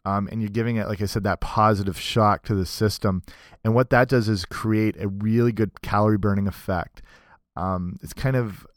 um, 0.05 0.27
and 0.31 0.41
you're 0.41 0.49
giving 0.49 0.75
it, 0.75 0.87
like 0.87 1.01
I 1.01 1.05
said, 1.05 1.23
that 1.23 1.39
positive 1.39 1.99
shock 1.99 2.43
to 2.43 2.55
the 2.55 2.65
system. 2.65 3.23
And 3.63 3.73
what 3.73 3.89
that 3.91 4.09
does 4.09 4.27
is 4.27 4.45
create 4.45 4.97
a 4.99 5.07
really 5.07 5.51
good 5.51 5.81
calorie 5.81 6.17
burning 6.17 6.47
effect. 6.47 7.01
Um, 7.55 7.99
it's 8.01 8.13
kind 8.13 8.35
of 8.35 8.67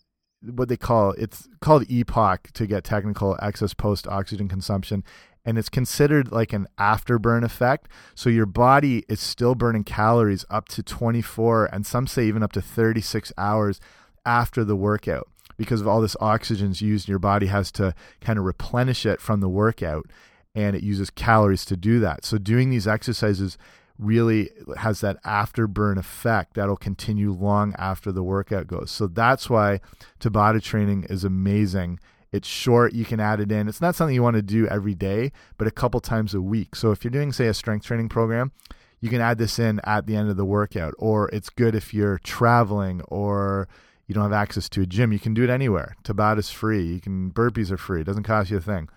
what 0.54 0.68
they 0.68 0.76
call 0.76 1.12
it's 1.12 1.48
called 1.60 1.84
EPOC 1.86 2.50
to 2.52 2.66
get 2.66 2.84
technical 2.84 3.36
excess 3.42 3.74
post 3.74 4.06
oxygen 4.08 4.48
consumption 4.48 5.04
and 5.44 5.56
it's 5.56 5.68
considered 5.68 6.32
like 6.32 6.52
an 6.52 6.66
afterburn 6.76 7.44
effect. 7.44 7.88
So 8.16 8.28
your 8.28 8.46
body 8.46 9.04
is 9.08 9.20
still 9.20 9.54
burning 9.54 9.84
calories 9.84 10.44
up 10.50 10.68
to 10.70 10.82
24 10.82 11.66
and 11.66 11.86
some 11.86 12.08
say 12.08 12.26
even 12.26 12.42
up 12.42 12.52
to 12.52 12.60
36 12.60 13.32
hours 13.38 13.80
after 14.26 14.64
the 14.64 14.74
workout 14.74 15.28
because 15.56 15.80
of 15.80 15.86
all 15.86 16.00
this 16.00 16.16
oxygen's 16.20 16.82
used 16.82 17.08
your 17.08 17.20
body 17.20 17.46
has 17.46 17.70
to 17.72 17.94
kind 18.20 18.38
of 18.38 18.44
replenish 18.44 19.06
it 19.06 19.20
from 19.20 19.40
the 19.40 19.48
workout 19.48 20.10
and 20.54 20.74
it 20.74 20.82
uses 20.82 21.10
calories 21.10 21.64
to 21.66 21.76
do 21.76 22.00
that. 22.00 22.24
So 22.24 22.38
doing 22.38 22.70
these 22.70 22.88
exercises 22.88 23.56
really 23.98 24.50
has 24.76 25.00
that 25.00 25.22
afterburn 25.24 25.96
effect 25.98 26.54
that'll 26.54 26.76
continue 26.76 27.32
long 27.32 27.74
after 27.78 28.12
the 28.12 28.22
workout 28.22 28.66
goes. 28.66 28.90
So 28.90 29.06
that's 29.06 29.48
why 29.48 29.80
Tabata 30.20 30.62
training 30.62 31.04
is 31.08 31.24
amazing 31.24 31.98
it's 32.32 32.48
short, 32.48 32.92
you 32.92 33.04
can 33.04 33.20
add 33.20 33.40
it 33.40 33.52
in. 33.52 33.68
It's 33.68 33.80
not 33.80 33.94
something 33.94 34.14
you 34.14 34.22
want 34.22 34.36
to 34.36 34.42
do 34.42 34.66
every 34.66 34.94
day, 34.94 35.32
but 35.58 35.66
a 35.66 35.70
couple 35.70 36.00
times 36.00 36.34
a 36.34 36.40
week. 36.40 36.76
So 36.76 36.90
if 36.90 37.02
you're 37.04 37.10
doing, 37.10 37.32
say, 37.32 37.46
a 37.46 37.54
strength 37.54 37.86
training 37.86 38.08
program, 38.08 38.52
you 39.00 39.08
can 39.08 39.20
add 39.20 39.38
this 39.38 39.58
in 39.58 39.80
at 39.84 40.06
the 40.06 40.16
end 40.16 40.28
of 40.28 40.36
the 40.36 40.44
workout. 40.44 40.94
Or 40.98 41.28
it's 41.30 41.48
good 41.48 41.74
if 41.74 41.94
you're 41.94 42.18
traveling 42.18 43.00
or 43.08 43.68
you 44.06 44.14
don't 44.14 44.24
have 44.24 44.32
access 44.32 44.68
to 44.70 44.82
a 44.82 44.86
gym. 44.86 45.12
You 45.12 45.18
can 45.18 45.34
do 45.34 45.44
it 45.44 45.50
anywhere. 45.50 45.96
Tabata 46.02 46.38
is 46.38 46.50
free. 46.50 46.84
You 46.84 47.00
can 47.00 47.30
burpees 47.30 47.70
are 47.70 47.76
free. 47.76 48.00
It 48.02 48.06
doesn't 48.06 48.24
cost 48.24 48.50
you 48.50 48.58
a 48.58 48.60
thing. 48.60 48.88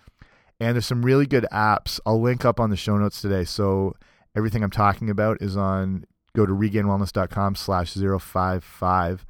And 0.60 0.76
there's 0.76 0.86
some 0.86 1.06
really 1.06 1.26
good 1.26 1.48
apps. 1.52 2.00
I'll 2.06 2.22
link 2.22 2.44
up 2.44 2.60
on 2.60 2.70
the 2.70 2.76
show 2.76 2.98
notes 2.98 3.22
today. 3.22 3.46
So 3.46 3.96
everything 4.36 4.64
I'm 4.64 4.72
talking 4.72 5.10
about 5.10 5.42
is 5.42 5.58
on 5.58 6.06
go 6.36 6.46
to 6.46 6.54
regainwellness.com 6.54 7.56
slash 7.56 7.94
055 7.94 9.26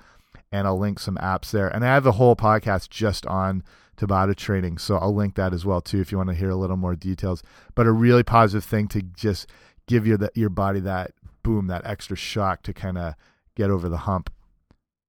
and 0.51 0.67
I'll 0.67 0.79
link 0.79 0.99
some 0.99 1.15
apps 1.17 1.51
there. 1.51 1.67
And 1.67 1.85
I 1.85 1.93
have 1.93 2.05
a 2.05 2.13
whole 2.13 2.35
podcast 2.35 2.89
just 2.89 3.25
on 3.27 3.63
Tabata 3.97 4.35
training. 4.35 4.77
So 4.77 4.97
I'll 4.97 5.13
link 5.13 5.35
that 5.35 5.53
as 5.53 5.65
well 5.65 5.81
too 5.81 5.99
if 5.99 6.11
you 6.11 6.17
want 6.17 6.29
to 6.29 6.35
hear 6.35 6.49
a 6.49 6.55
little 6.55 6.77
more 6.77 6.95
details. 6.95 7.43
But 7.75 7.87
a 7.87 7.91
really 7.91 8.23
positive 8.23 8.63
thing 8.63 8.87
to 8.89 9.01
just 9.01 9.47
give 9.87 10.07
your 10.07 10.17
your 10.35 10.49
body 10.49 10.79
that 10.81 11.11
boom, 11.43 11.67
that 11.67 11.85
extra 11.85 12.15
shock 12.15 12.63
to 12.63 12.73
kind 12.73 12.97
of 12.97 13.15
get 13.55 13.69
over 13.69 13.89
the 13.89 13.97
hump. 13.97 14.31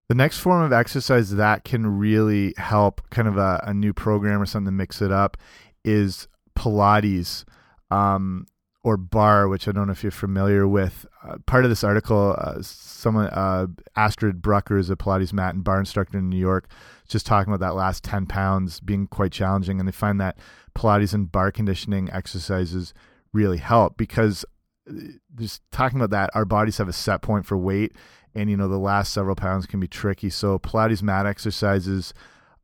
The 0.09 0.15
next 0.15 0.39
form 0.39 0.63
of 0.63 0.73
exercise 0.73 1.31
that 1.37 1.65
can 1.65 1.99
really 1.99 2.53
help, 2.57 3.01
kind 3.11 3.29
of 3.29 3.37
a, 3.37 3.63
a 3.65 3.73
new 3.73 3.93
program 3.93 4.43
or 4.43 4.47
something 4.47 4.67
to 4.67 4.73
mix 4.73 5.01
it 5.01 5.13
up, 5.13 5.37
is 5.85 6.27
Pilates. 6.57 7.45
Um, 7.93 8.47
or 8.83 8.97
bar, 8.97 9.47
which 9.49 9.69
I 9.69 9.73
don't 9.73 9.87
know 9.87 9.93
if 9.93 10.03
you're 10.03 10.11
familiar 10.11 10.67
with. 10.67 11.05
Uh, 11.23 11.37
part 11.47 11.65
of 11.65 11.71
this 11.71 11.85
article, 11.85 12.35
uh, 12.39 12.63
someone, 12.63 13.27
uh, 13.27 13.67
Astrid 13.95 14.41
Brucker 14.41 14.79
is 14.79 14.89
a 14.89 14.97
Pilates 14.97 15.33
mat 15.33 15.55
and 15.55 15.63
bar 15.63 15.79
instructor 15.79 16.19
in 16.19 16.31
New 16.31 16.39
York, 16.39 16.69
just 17.07 17.27
talking 17.27 17.53
about 17.53 17.65
that 17.67 17.75
last 17.75 18.03
10 18.05 18.27
pounds 18.27 18.81
being 18.81 19.07
quite 19.07 19.33
challenging. 19.33 19.79
And 19.79 19.87
they 19.87 19.93
find 19.93 20.19
that 20.21 20.39
Pilates 20.75 21.13
and 21.13 21.31
bar 21.31 21.53
conditioning 21.53 22.11
exercises 22.11 22.95
really 23.33 23.59
help 23.59 23.99
because 23.99 24.45
uh, 24.89 24.95
just 25.39 25.63
talking 25.71 25.99
about 26.01 26.11
that, 26.11 26.31
our 26.35 26.47
bodies 26.47 26.79
have 26.79 26.89
a 26.89 26.93
set 26.93 27.21
point 27.21 27.45
for 27.45 27.59
weight. 27.59 27.93
And, 28.35 28.49
you 28.49 28.57
know, 28.57 28.69
the 28.69 28.79
last 28.79 29.13
several 29.13 29.37
pounds 29.37 29.67
can 29.67 29.81
be 29.81 29.89
tricky. 29.89 30.31
So 30.31 30.59
Pilates 30.59 31.03
mat 31.03 31.27
exercises, 31.27 32.15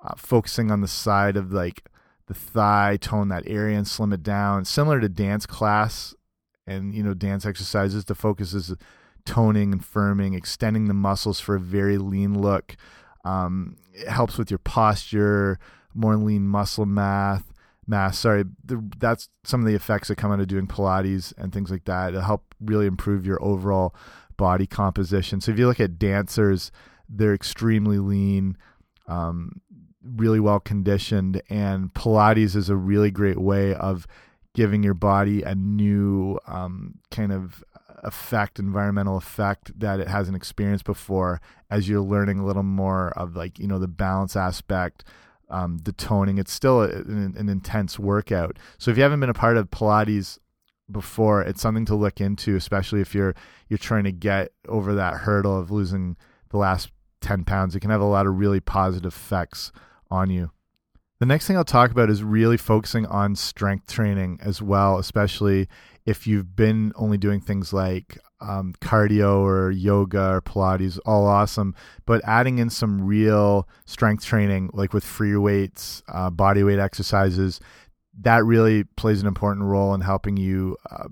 uh, 0.02 0.14
focusing 0.16 0.70
on 0.70 0.80
the 0.80 0.88
side 0.88 1.36
of 1.36 1.52
like, 1.52 1.90
the 2.26 2.34
thigh, 2.34 2.98
tone 3.00 3.28
that 3.28 3.44
area 3.46 3.76
and 3.76 3.86
slim 3.86 4.12
it 4.12 4.22
down. 4.22 4.64
Similar 4.64 5.00
to 5.00 5.08
dance 5.08 5.46
class 5.46 6.14
and 6.66 6.94
you 6.94 7.02
know 7.02 7.14
dance 7.14 7.46
exercises, 7.46 8.04
the 8.04 8.14
focus 8.14 8.52
is 8.52 8.74
toning 9.24 9.72
and 9.72 9.82
firming, 9.82 10.36
extending 10.36 10.86
the 10.86 10.94
muscles 10.94 11.40
for 11.40 11.56
a 11.56 11.60
very 11.60 11.98
lean 11.98 12.40
look. 12.40 12.76
Um, 13.24 13.76
it 13.92 14.08
helps 14.08 14.38
with 14.38 14.50
your 14.50 14.58
posture, 14.58 15.58
more 15.94 16.16
lean 16.16 16.46
muscle 16.46 16.86
mass. 16.86 17.42
Mass, 17.88 18.18
sorry, 18.18 18.44
the, 18.64 18.82
that's 18.98 19.28
some 19.44 19.60
of 19.60 19.66
the 19.68 19.76
effects 19.76 20.08
that 20.08 20.16
come 20.16 20.32
out 20.32 20.40
of 20.40 20.48
doing 20.48 20.66
Pilates 20.66 21.32
and 21.38 21.52
things 21.52 21.70
like 21.70 21.84
that. 21.84 22.08
It'll 22.08 22.20
help 22.22 22.52
really 22.60 22.86
improve 22.86 23.24
your 23.24 23.40
overall 23.40 23.94
body 24.36 24.66
composition. 24.66 25.40
So 25.40 25.52
if 25.52 25.58
you 25.58 25.68
look 25.68 25.78
at 25.78 25.96
dancers, 25.96 26.72
they're 27.08 27.34
extremely 27.34 27.98
lean. 28.00 28.56
Um, 29.06 29.60
really 30.16 30.40
well 30.40 30.60
conditioned 30.60 31.42
and 31.48 31.92
pilates 31.94 32.56
is 32.56 32.68
a 32.68 32.76
really 32.76 33.10
great 33.10 33.38
way 33.38 33.74
of 33.74 34.06
giving 34.54 34.82
your 34.82 34.94
body 34.94 35.42
a 35.42 35.54
new 35.54 36.38
um, 36.46 36.98
kind 37.10 37.32
of 37.32 37.62
effect 38.02 38.58
environmental 38.58 39.16
effect 39.16 39.78
that 39.78 40.00
it 40.00 40.08
hasn't 40.08 40.36
experienced 40.36 40.84
before 40.84 41.40
as 41.70 41.88
you're 41.88 42.00
learning 42.00 42.38
a 42.38 42.46
little 42.46 42.62
more 42.62 43.10
of 43.18 43.34
like 43.34 43.58
you 43.58 43.66
know 43.66 43.78
the 43.78 43.88
balance 43.88 44.36
aspect 44.36 45.04
um, 45.48 45.78
the 45.78 45.92
toning. 45.92 46.38
It's 46.38 46.52
still 46.52 46.82
a, 46.82 46.88
an, 46.88 47.34
an 47.36 47.48
intense 47.48 47.98
workout. 47.98 48.58
So 48.78 48.90
if 48.90 48.96
you 48.96 49.04
haven't 49.04 49.20
been 49.20 49.30
a 49.30 49.34
part 49.34 49.56
of 49.56 49.70
pilates 49.70 50.38
before 50.90 51.42
it's 51.42 51.60
something 51.60 51.84
to 51.84 51.96
look 51.96 52.20
into 52.20 52.54
especially 52.54 53.00
if 53.00 53.12
you're 53.12 53.34
you're 53.68 53.76
trying 53.76 54.04
to 54.04 54.12
get 54.12 54.52
over 54.68 54.94
that 54.94 55.14
hurdle 55.14 55.58
of 55.58 55.72
losing 55.72 56.16
the 56.50 56.56
last 56.56 56.90
10 57.22 57.44
pounds. 57.44 57.74
It 57.74 57.80
can 57.80 57.90
have 57.90 58.00
a 58.00 58.04
lot 58.04 58.26
of 58.26 58.38
really 58.38 58.60
positive 58.60 59.12
effects 59.12 59.72
on 60.10 60.30
you. 60.30 60.50
The 61.18 61.26
next 61.26 61.46
thing 61.46 61.56
I'll 61.56 61.64
talk 61.64 61.90
about 61.90 62.10
is 62.10 62.22
really 62.22 62.58
focusing 62.58 63.06
on 63.06 63.36
strength 63.36 63.90
training 63.90 64.38
as 64.42 64.60
well, 64.60 64.98
especially 64.98 65.66
if 66.04 66.26
you've 66.26 66.54
been 66.54 66.92
only 66.94 67.16
doing 67.16 67.40
things 67.40 67.72
like 67.72 68.18
um, 68.40 68.74
cardio 68.82 69.40
or 69.40 69.70
yoga 69.70 70.32
or 70.32 70.42
Pilates, 70.42 70.98
all 71.06 71.26
awesome. 71.26 71.74
But 72.04 72.20
adding 72.24 72.58
in 72.58 72.68
some 72.68 73.00
real 73.00 73.66
strength 73.86 74.26
training, 74.26 74.70
like 74.74 74.92
with 74.92 75.04
free 75.04 75.36
weights, 75.36 76.02
uh, 76.08 76.28
body 76.28 76.62
weight 76.62 76.78
exercises, 76.78 77.60
that 78.20 78.44
really 78.44 78.84
plays 78.84 79.20
an 79.20 79.26
important 79.26 79.64
role 79.66 79.94
in 79.94 80.02
helping 80.02 80.36
you 80.36 80.76
uh, 80.90 81.08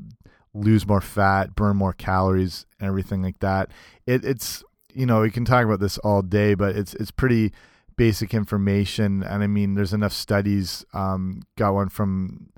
lose 0.52 0.86
more 0.86 1.00
fat, 1.00 1.54
burn 1.54 1.76
more 1.76 1.92
calories, 1.92 2.66
and 2.78 2.88
everything 2.88 3.22
like 3.22 3.38
that. 3.40 3.70
It, 4.06 4.24
it's 4.24 4.62
you 4.92 5.06
know 5.06 5.22
we 5.22 5.30
can 5.30 5.44
talk 5.44 5.64
about 5.64 5.80
this 5.80 5.98
all 5.98 6.22
day, 6.22 6.54
but 6.54 6.76
it's 6.76 6.94
it's 6.94 7.10
pretty 7.10 7.52
basic 7.96 8.34
information. 8.34 9.22
And 9.22 9.42
I 9.42 9.46
mean, 9.46 9.74
there's 9.74 9.92
enough 9.92 10.12
studies. 10.12 10.84
Um, 10.92 11.42
got 11.56 11.74
one 11.74 11.88
from 11.88 12.50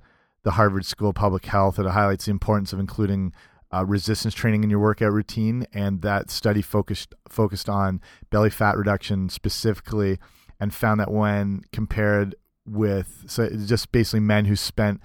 the 0.42 0.52
Harvard 0.52 0.86
School 0.86 1.10
of 1.10 1.16
Public 1.16 1.46
Health 1.46 1.76
that 1.76 1.90
highlights 1.90 2.26
the 2.26 2.30
importance 2.30 2.72
of 2.72 2.78
including 2.78 3.32
uh, 3.72 3.84
resistance 3.84 4.34
training 4.34 4.64
in 4.64 4.70
your 4.70 4.78
workout 4.78 5.12
routine. 5.12 5.66
And 5.72 6.02
that 6.02 6.30
study 6.30 6.62
focused 6.62 7.14
focused 7.28 7.68
on 7.68 8.00
belly 8.30 8.50
fat 8.50 8.76
reduction 8.76 9.28
specifically, 9.28 10.18
and 10.60 10.72
found 10.72 11.00
that 11.00 11.10
when 11.10 11.62
compared 11.72 12.34
with 12.66 13.24
so 13.26 13.48
just 13.48 13.92
basically 13.92 14.20
men 14.20 14.44
who 14.46 14.56
spent 14.56 15.00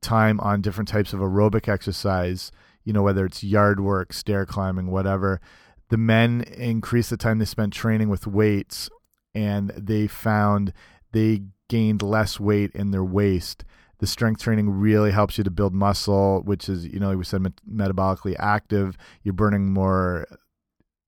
time 0.00 0.40
on 0.40 0.60
different 0.60 0.88
types 0.88 1.12
of 1.12 1.20
aerobic 1.20 1.68
exercise, 1.68 2.50
you 2.84 2.92
know, 2.92 3.02
whether 3.02 3.24
it's 3.24 3.44
yard 3.44 3.80
work, 3.80 4.12
stair 4.12 4.46
climbing, 4.46 4.90
whatever, 4.90 5.40
the 5.90 5.98
men 5.98 6.42
increased 6.42 7.10
the 7.10 7.16
time 7.16 7.38
they 7.38 7.44
spent 7.44 7.72
training 7.72 8.08
with 8.08 8.26
weights 8.26 8.88
and 9.34 9.70
they 9.70 10.06
found 10.06 10.72
they 11.12 11.42
gained 11.68 12.02
less 12.02 12.38
weight 12.40 12.70
in 12.72 12.90
their 12.90 13.04
waist. 13.04 13.64
The 13.98 14.06
strength 14.06 14.42
training 14.42 14.70
really 14.70 15.10
helps 15.10 15.36
you 15.38 15.44
to 15.44 15.50
build 15.50 15.74
muscle, 15.74 16.42
which 16.44 16.68
is, 16.68 16.86
you 16.86 16.98
know, 16.98 17.08
like 17.08 17.18
we 17.18 17.24
said, 17.24 17.42
met 17.42 17.52
metabolically 17.70 18.34
active. 18.38 18.96
You're 19.22 19.34
burning 19.34 19.72
more 19.72 20.26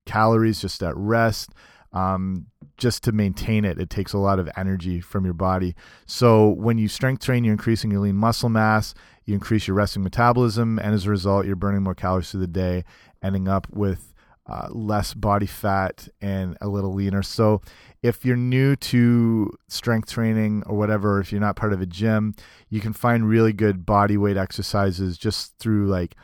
calories 0.05 0.61
just 0.61 0.83
at 0.83 0.95
rest. 0.95 1.51
Um, 1.91 2.47
just 2.77 3.03
to 3.03 3.11
maintain 3.11 3.65
it, 3.65 3.79
it 3.79 3.89
takes 3.89 4.13
a 4.13 4.17
lot 4.17 4.39
of 4.39 4.49
energy 4.57 4.99
from 4.99 5.25
your 5.25 5.35
body. 5.35 5.75
So 6.07 6.49
when 6.49 6.77
you 6.79 6.87
strength 6.87 7.23
train, 7.23 7.43
you're 7.43 7.53
increasing 7.53 7.91
your 7.91 8.01
lean 8.01 8.15
muscle 8.15 8.49
mass, 8.49 8.95
you 9.25 9.35
increase 9.35 9.67
your 9.67 9.75
resting 9.75 10.01
metabolism, 10.01 10.79
and 10.79 10.95
as 10.95 11.05
a 11.05 11.11
result, 11.11 11.45
you're 11.45 11.55
burning 11.55 11.83
more 11.83 11.93
calories 11.93 12.31
through 12.31 12.41
the 12.41 12.47
day, 12.47 12.83
ending 13.21 13.47
up 13.47 13.67
with 13.69 14.12
uh, 14.45 14.67
less 14.71 15.13
body 15.13 15.45
fat 15.45 16.07
and 16.21 16.57
a 16.61 16.67
little 16.67 16.93
leaner. 16.93 17.23
So, 17.23 17.61
if 18.01 18.25
you're 18.25 18.35
new 18.35 18.75
to 18.75 19.49
strength 19.69 20.11
training 20.11 20.63
or 20.65 20.77
whatever, 20.77 21.21
if 21.21 21.31
you're 21.31 21.39
not 21.39 21.55
part 21.55 21.71
of 21.71 21.79
a 21.79 21.85
gym, 21.85 22.35
you 22.69 22.81
can 22.81 22.91
find 22.91 23.29
really 23.29 23.53
good 23.53 23.85
body 23.85 24.17
weight 24.17 24.35
exercises 24.35 25.17
just 25.17 25.57
through 25.57 25.87
like 25.87 26.15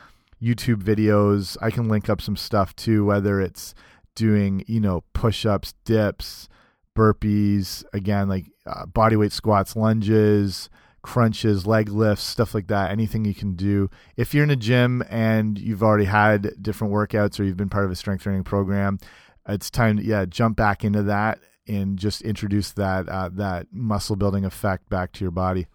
YouTube 0.42 0.82
videos. 0.82 1.56
I 1.62 1.70
can 1.70 1.88
link 1.88 2.10
up 2.10 2.20
some 2.20 2.36
stuff 2.36 2.76
too, 2.76 3.06
whether 3.06 3.40
it's 3.40 3.74
doing, 4.14 4.64
you 4.66 4.80
know, 4.80 5.04
push 5.14 5.46
ups, 5.46 5.72
dips, 5.86 6.48
burpees, 6.96 7.84
again, 7.94 8.28
like 8.28 8.46
uh, 8.66 8.84
body 8.84 9.16
weight 9.16 9.32
squats, 9.32 9.76
lunges, 9.76 10.68
crunches, 11.02 11.66
leg 11.66 11.88
lifts, 11.88 12.24
stuff 12.24 12.54
like 12.54 12.66
that, 12.68 12.90
anything 12.90 13.24
you 13.24 13.34
can 13.34 13.54
do. 13.54 13.90
If 14.16 14.34
you're 14.34 14.44
in 14.44 14.50
a 14.50 14.56
gym 14.56 15.02
and 15.08 15.58
you've 15.58 15.82
already 15.82 16.04
had 16.04 16.62
different 16.62 16.92
workouts 16.92 17.38
or 17.38 17.44
you've 17.44 17.56
been 17.56 17.68
part 17.68 17.84
of 17.84 17.90
a 17.90 17.96
strength 17.96 18.22
training 18.22 18.44
program, 18.44 18.98
it's 19.48 19.70
time 19.70 19.96
to 19.96 20.04
yeah, 20.04 20.24
jump 20.26 20.56
back 20.56 20.84
into 20.84 21.02
that 21.04 21.40
and 21.66 21.98
just 21.98 22.22
introduce 22.22 22.72
that 22.72 23.08
uh, 23.08 23.28
that 23.32 23.66
muscle 23.72 24.16
building 24.16 24.44
effect 24.44 24.88
back 24.88 25.12
to 25.12 25.24
your 25.24 25.30
body. 25.30 25.66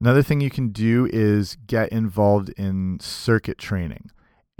Another 0.00 0.22
thing 0.22 0.40
you 0.40 0.50
can 0.50 0.68
do 0.68 1.08
is 1.12 1.56
get 1.66 1.90
involved 1.90 2.50
in 2.50 2.98
circuit 3.00 3.58
training. 3.58 4.10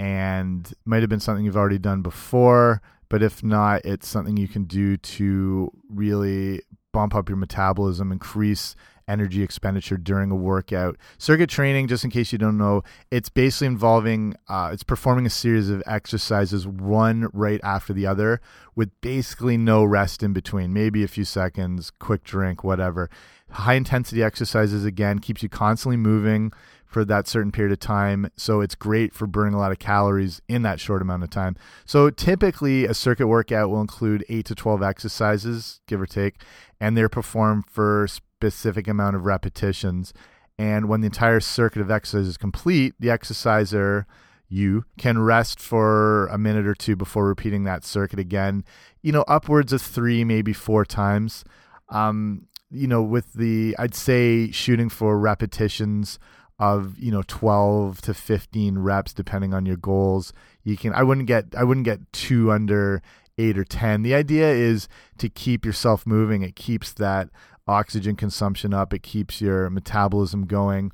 And 0.00 0.72
might 0.84 1.00
have 1.00 1.10
been 1.10 1.20
something 1.20 1.44
you've 1.44 1.56
already 1.56 1.78
done 1.78 2.02
before, 2.02 2.80
but 3.08 3.20
if 3.20 3.42
not, 3.42 3.84
it's 3.84 4.06
something 4.06 4.36
you 4.36 4.46
can 4.46 4.64
do 4.64 4.96
to 4.96 5.72
really 5.88 6.62
bump 6.92 7.14
up 7.16 7.28
your 7.28 7.36
metabolism, 7.36 8.12
increase 8.12 8.76
energy 9.08 9.42
expenditure 9.42 9.96
during 9.96 10.30
a 10.30 10.36
workout. 10.36 10.96
Circuit 11.16 11.48
training, 11.48 11.88
just 11.88 12.04
in 12.04 12.10
case 12.10 12.30
you 12.30 12.38
don't 12.38 12.58
know, 12.58 12.82
it's 13.10 13.28
basically 13.28 13.66
involving 13.66 14.34
uh, 14.48 14.70
it's 14.72 14.84
performing 14.84 15.26
a 15.26 15.30
series 15.30 15.70
of 15.70 15.82
exercises 15.86 16.66
one 16.66 17.28
right 17.32 17.60
after 17.64 17.92
the 17.92 18.06
other 18.06 18.40
with 18.76 18.90
basically 19.00 19.56
no 19.56 19.84
rest 19.84 20.22
in 20.22 20.32
between. 20.32 20.72
Maybe 20.72 21.02
a 21.02 21.08
few 21.08 21.24
seconds, 21.24 21.90
quick 21.98 22.22
drink, 22.22 22.62
whatever. 22.62 23.10
High 23.50 23.74
intensity 23.74 24.22
exercises 24.22 24.84
again 24.84 25.18
keeps 25.18 25.42
you 25.42 25.48
constantly 25.48 25.96
moving 25.96 26.52
for 26.88 27.04
that 27.04 27.28
certain 27.28 27.52
period 27.52 27.72
of 27.72 27.78
time. 27.78 28.30
So 28.36 28.60
it's 28.60 28.74
great 28.74 29.14
for 29.14 29.26
burning 29.26 29.54
a 29.54 29.58
lot 29.58 29.72
of 29.72 29.78
calories 29.78 30.40
in 30.48 30.62
that 30.62 30.80
short 30.80 31.02
amount 31.02 31.22
of 31.22 31.30
time. 31.30 31.56
So 31.84 32.10
typically, 32.10 32.86
a 32.86 32.94
circuit 32.94 33.26
workout 33.26 33.68
will 33.68 33.80
include 33.80 34.24
8 34.28 34.46
to 34.46 34.54
12 34.54 34.82
exercises, 34.82 35.80
give 35.86 36.00
or 36.00 36.06
take, 36.06 36.42
and 36.80 36.96
they're 36.96 37.10
performed 37.10 37.64
for 37.68 38.08
specific 38.38 38.86
amount 38.86 39.16
of 39.16 39.24
repetitions. 39.24 40.14
And 40.58 40.88
when 40.88 41.00
the 41.00 41.06
entire 41.06 41.40
circuit 41.40 41.82
of 41.82 41.90
exercise 41.90 42.28
is 42.28 42.36
complete, 42.36 42.94
the 43.00 43.10
exerciser, 43.10 44.06
you, 44.48 44.84
can 44.96 45.18
rest 45.18 45.58
for 45.58 46.28
a 46.28 46.38
minute 46.38 46.64
or 46.64 46.74
two 46.74 46.94
before 46.94 47.26
repeating 47.26 47.64
that 47.64 47.84
circuit 47.84 48.20
again, 48.20 48.64
you 49.02 49.10
know, 49.10 49.24
upwards 49.26 49.72
of 49.72 49.82
three, 49.82 50.22
maybe 50.22 50.52
four 50.52 50.84
times. 50.84 51.44
Um, 51.88 52.46
you 52.70 52.86
know, 52.86 53.02
with 53.02 53.32
the, 53.32 53.74
I'd 53.76 53.94
say 53.94 54.52
shooting 54.52 54.88
for 54.88 55.18
repetitions 55.18 56.20
of 56.60 56.98
you 56.98 57.12
know 57.12 57.22
12 57.28 58.00
to 58.00 58.12
15 58.12 58.78
reps 58.80 59.12
depending 59.12 59.54
on 59.54 59.64
your 59.64 59.76
goals 59.76 60.32
you 60.64 60.76
can 60.76 60.92
i 60.92 61.04
wouldn't 61.04 61.28
get 61.28 61.44
i 61.56 61.62
wouldn't 61.62 61.84
get 61.84 62.00
two 62.12 62.50
under 62.50 63.00
eight 63.38 63.56
or 63.56 63.62
ten 63.62 64.02
the 64.02 64.12
idea 64.12 64.50
is 64.50 64.88
to 65.18 65.28
keep 65.28 65.64
yourself 65.64 66.04
moving 66.04 66.42
it 66.42 66.56
keeps 66.56 66.92
that 66.92 67.28
oxygen 67.68 68.16
consumption 68.16 68.74
up, 68.74 68.92
it 68.92 69.02
keeps 69.02 69.40
your 69.40 69.70
metabolism 69.70 70.46
going. 70.46 70.90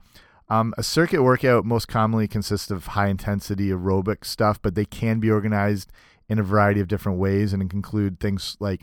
Um, 0.49 0.75
a 0.77 0.83
circuit 0.83 1.23
workout 1.23 1.65
most 1.65 1.89
commonly 1.89 2.29
consists 2.29 2.71
of 2.71 2.89
high 2.89 3.09
intensity 3.09 3.69
aerobic 3.69 4.25
stuff, 4.25 4.61
but 4.61 4.75
they 4.75 4.85
can 4.85 5.19
be 5.19 5.31
organized 5.31 5.91
in 6.29 6.39
a 6.39 6.43
variety 6.43 6.81
of 6.81 6.89
different 6.89 7.19
ways 7.19 7.53
and 7.53 7.63
include 7.63 8.21
things 8.21 8.57
like 8.61 8.83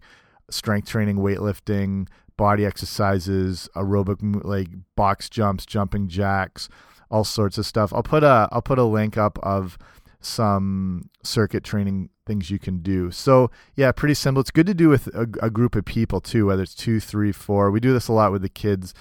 strength 0.49 0.87
training, 0.89 1.17
weightlifting, 1.17 2.07
body 2.37 2.65
exercises, 2.65 3.69
aerobic 3.75 4.43
like 4.43 4.69
box 4.95 5.29
jumps, 5.29 5.65
jumping 5.65 6.07
jacks, 6.07 6.69
all 7.11 7.23
sorts 7.23 7.57
of 7.57 7.65
stuff. 7.65 7.93
I'll 7.93 8.03
put 8.03 8.23
a 8.23 8.49
I'll 8.51 8.61
put 8.61 8.79
a 8.79 8.83
link 8.83 9.17
up 9.17 9.37
of 9.43 9.77
some 10.19 11.09
circuit 11.23 11.63
training 11.63 12.09
things 12.25 12.49
you 12.49 12.59
can 12.59 12.79
do. 12.79 13.11
So 13.11 13.51
yeah, 13.75 13.91
pretty 13.91 14.13
simple. 14.13 14.41
It's 14.41 14.51
good 14.51 14.67
to 14.67 14.73
do 14.73 14.89
with 14.89 15.07
a, 15.07 15.27
a, 15.41 15.49
group 15.49 15.75
of 15.75 15.85
people 15.85 16.21
too, 16.21 16.45
whether 16.45 16.63
it's 16.63 16.75
two, 16.75 16.99
three, 16.99 17.31
four. 17.31 17.71
We 17.71 17.79
do 17.79 17.93
this 17.93 18.07
a 18.07 18.13
lot 18.13 18.31
with 18.31 18.41
the 18.41 18.49
kids 18.49 18.93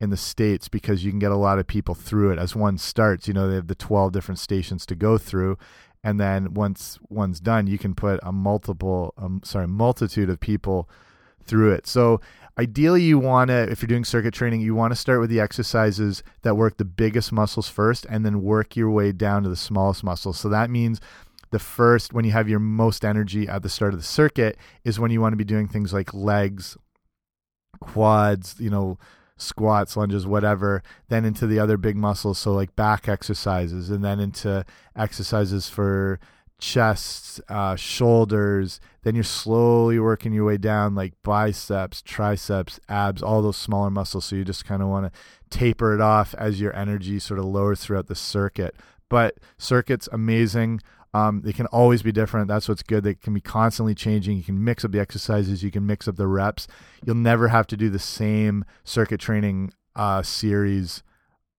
in 0.00 0.10
the 0.10 0.16
states 0.16 0.68
because 0.68 1.04
you 1.04 1.10
can 1.10 1.18
get 1.18 1.32
a 1.32 1.36
lot 1.36 1.58
of 1.58 1.66
people 1.66 1.94
through 1.94 2.32
it 2.32 2.38
as 2.38 2.56
one 2.56 2.78
starts. 2.78 3.28
You 3.28 3.34
know, 3.34 3.48
they 3.48 3.54
have 3.54 3.68
the 3.68 3.74
twelve 3.74 4.12
different 4.12 4.38
stations 4.38 4.84
to 4.86 4.94
go 4.94 5.18
through, 5.18 5.56
and 6.02 6.20
then 6.20 6.54
once 6.54 6.98
one's 7.08 7.40
done, 7.40 7.66
you 7.66 7.78
can 7.78 7.94
put 7.94 8.20
a 8.22 8.32
multiple, 8.32 9.14
um, 9.16 9.40
sorry, 9.44 9.68
multitude 9.68 10.28
of 10.28 10.40
people 10.40 10.88
through 11.44 11.72
it. 11.72 11.86
So 11.86 12.20
ideally 12.58 13.02
you 13.02 13.18
want 13.18 13.48
to 13.48 13.70
if 13.70 13.82
you're 13.82 13.88
doing 13.88 14.04
circuit 14.04 14.32
training 14.32 14.60
you 14.60 14.74
want 14.74 14.92
to 14.92 14.96
start 14.96 15.20
with 15.20 15.30
the 15.30 15.40
exercises 15.40 16.22
that 16.42 16.56
work 16.56 16.76
the 16.76 16.84
biggest 16.84 17.32
muscles 17.32 17.68
first 17.68 18.06
and 18.08 18.24
then 18.24 18.42
work 18.42 18.76
your 18.76 18.90
way 18.90 19.10
down 19.10 19.42
to 19.42 19.48
the 19.48 19.56
smallest 19.56 20.04
muscles 20.04 20.38
so 20.38 20.48
that 20.48 20.70
means 20.70 21.00
the 21.54 21.58
first 21.60 22.12
when 22.12 22.24
you 22.24 22.32
have 22.32 22.48
your 22.48 22.58
most 22.58 23.04
energy 23.04 23.46
at 23.46 23.62
the 23.62 23.68
start 23.68 23.94
of 23.94 24.00
the 24.00 24.04
circuit 24.04 24.58
is 24.82 24.98
when 24.98 25.12
you 25.12 25.20
want 25.20 25.32
to 25.32 25.36
be 25.36 25.44
doing 25.44 25.68
things 25.68 25.92
like 25.92 26.12
legs 26.12 26.76
quads 27.78 28.56
you 28.58 28.68
know 28.68 28.98
squats 29.36 29.96
lunges 29.96 30.26
whatever 30.26 30.82
then 31.10 31.24
into 31.24 31.46
the 31.46 31.60
other 31.60 31.76
big 31.76 31.96
muscles 31.96 32.40
so 32.40 32.52
like 32.52 32.74
back 32.74 33.08
exercises 33.08 33.88
and 33.88 34.02
then 34.02 34.18
into 34.18 34.64
exercises 34.96 35.68
for 35.68 36.18
chest, 36.58 37.40
uh, 37.48 37.76
shoulders. 37.76 38.80
Then 39.02 39.14
you're 39.14 39.24
slowly 39.24 39.98
working 39.98 40.32
your 40.32 40.44
way 40.46 40.56
down, 40.56 40.94
like 40.94 41.12
biceps, 41.22 42.00
triceps, 42.00 42.80
abs, 42.88 43.22
all 43.22 43.42
those 43.42 43.56
smaller 43.56 43.90
muscles. 43.90 44.24
So 44.24 44.36
you 44.36 44.44
just 44.44 44.64
kind 44.64 44.80
of 44.80 44.88
want 44.88 45.12
to 45.12 45.20
taper 45.50 45.94
it 45.94 46.00
off 46.00 46.34
as 46.38 46.60
your 46.60 46.74
energy 46.74 47.18
sort 47.18 47.38
of 47.38 47.44
lowers 47.44 47.80
throughout 47.80 48.06
the 48.06 48.14
circuit. 48.14 48.74
But 49.08 49.38
circuits, 49.58 50.08
amazing. 50.10 50.80
Um, 51.14 51.42
they 51.42 51.52
can 51.52 51.66
always 51.66 52.02
be 52.02 52.10
different. 52.10 52.48
That's 52.48 52.68
what's 52.68 52.82
good. 52.82 53.04
They 53.04 53.14
can 53.14 53.32
be 53.32 53.40
constantly 53.40 53.94
changing. 53.94 54.36
You 54.36 54.42
can 54.42 54.62
mix 54.62 54.84
up 54.84 54.90
the 54.90 54.98
exercises. 54.98 55.62
You 55.62 55.70
can 55.70 55.86
mix 55.86 56.08
up 56.08 56.16
the 56.16 56.26
reps. 56.26 56.66
You'll 57.06 57.14
never 57.14 57.48
have 57.48 57.68
to 57.68 57.76
do 57.76 57.88
the 57.88 58.00
same 58.00 58.64
circuit 58.82 59.20
training 59.20 59.72
uh, 59.94 60.22
series 60.22 61.04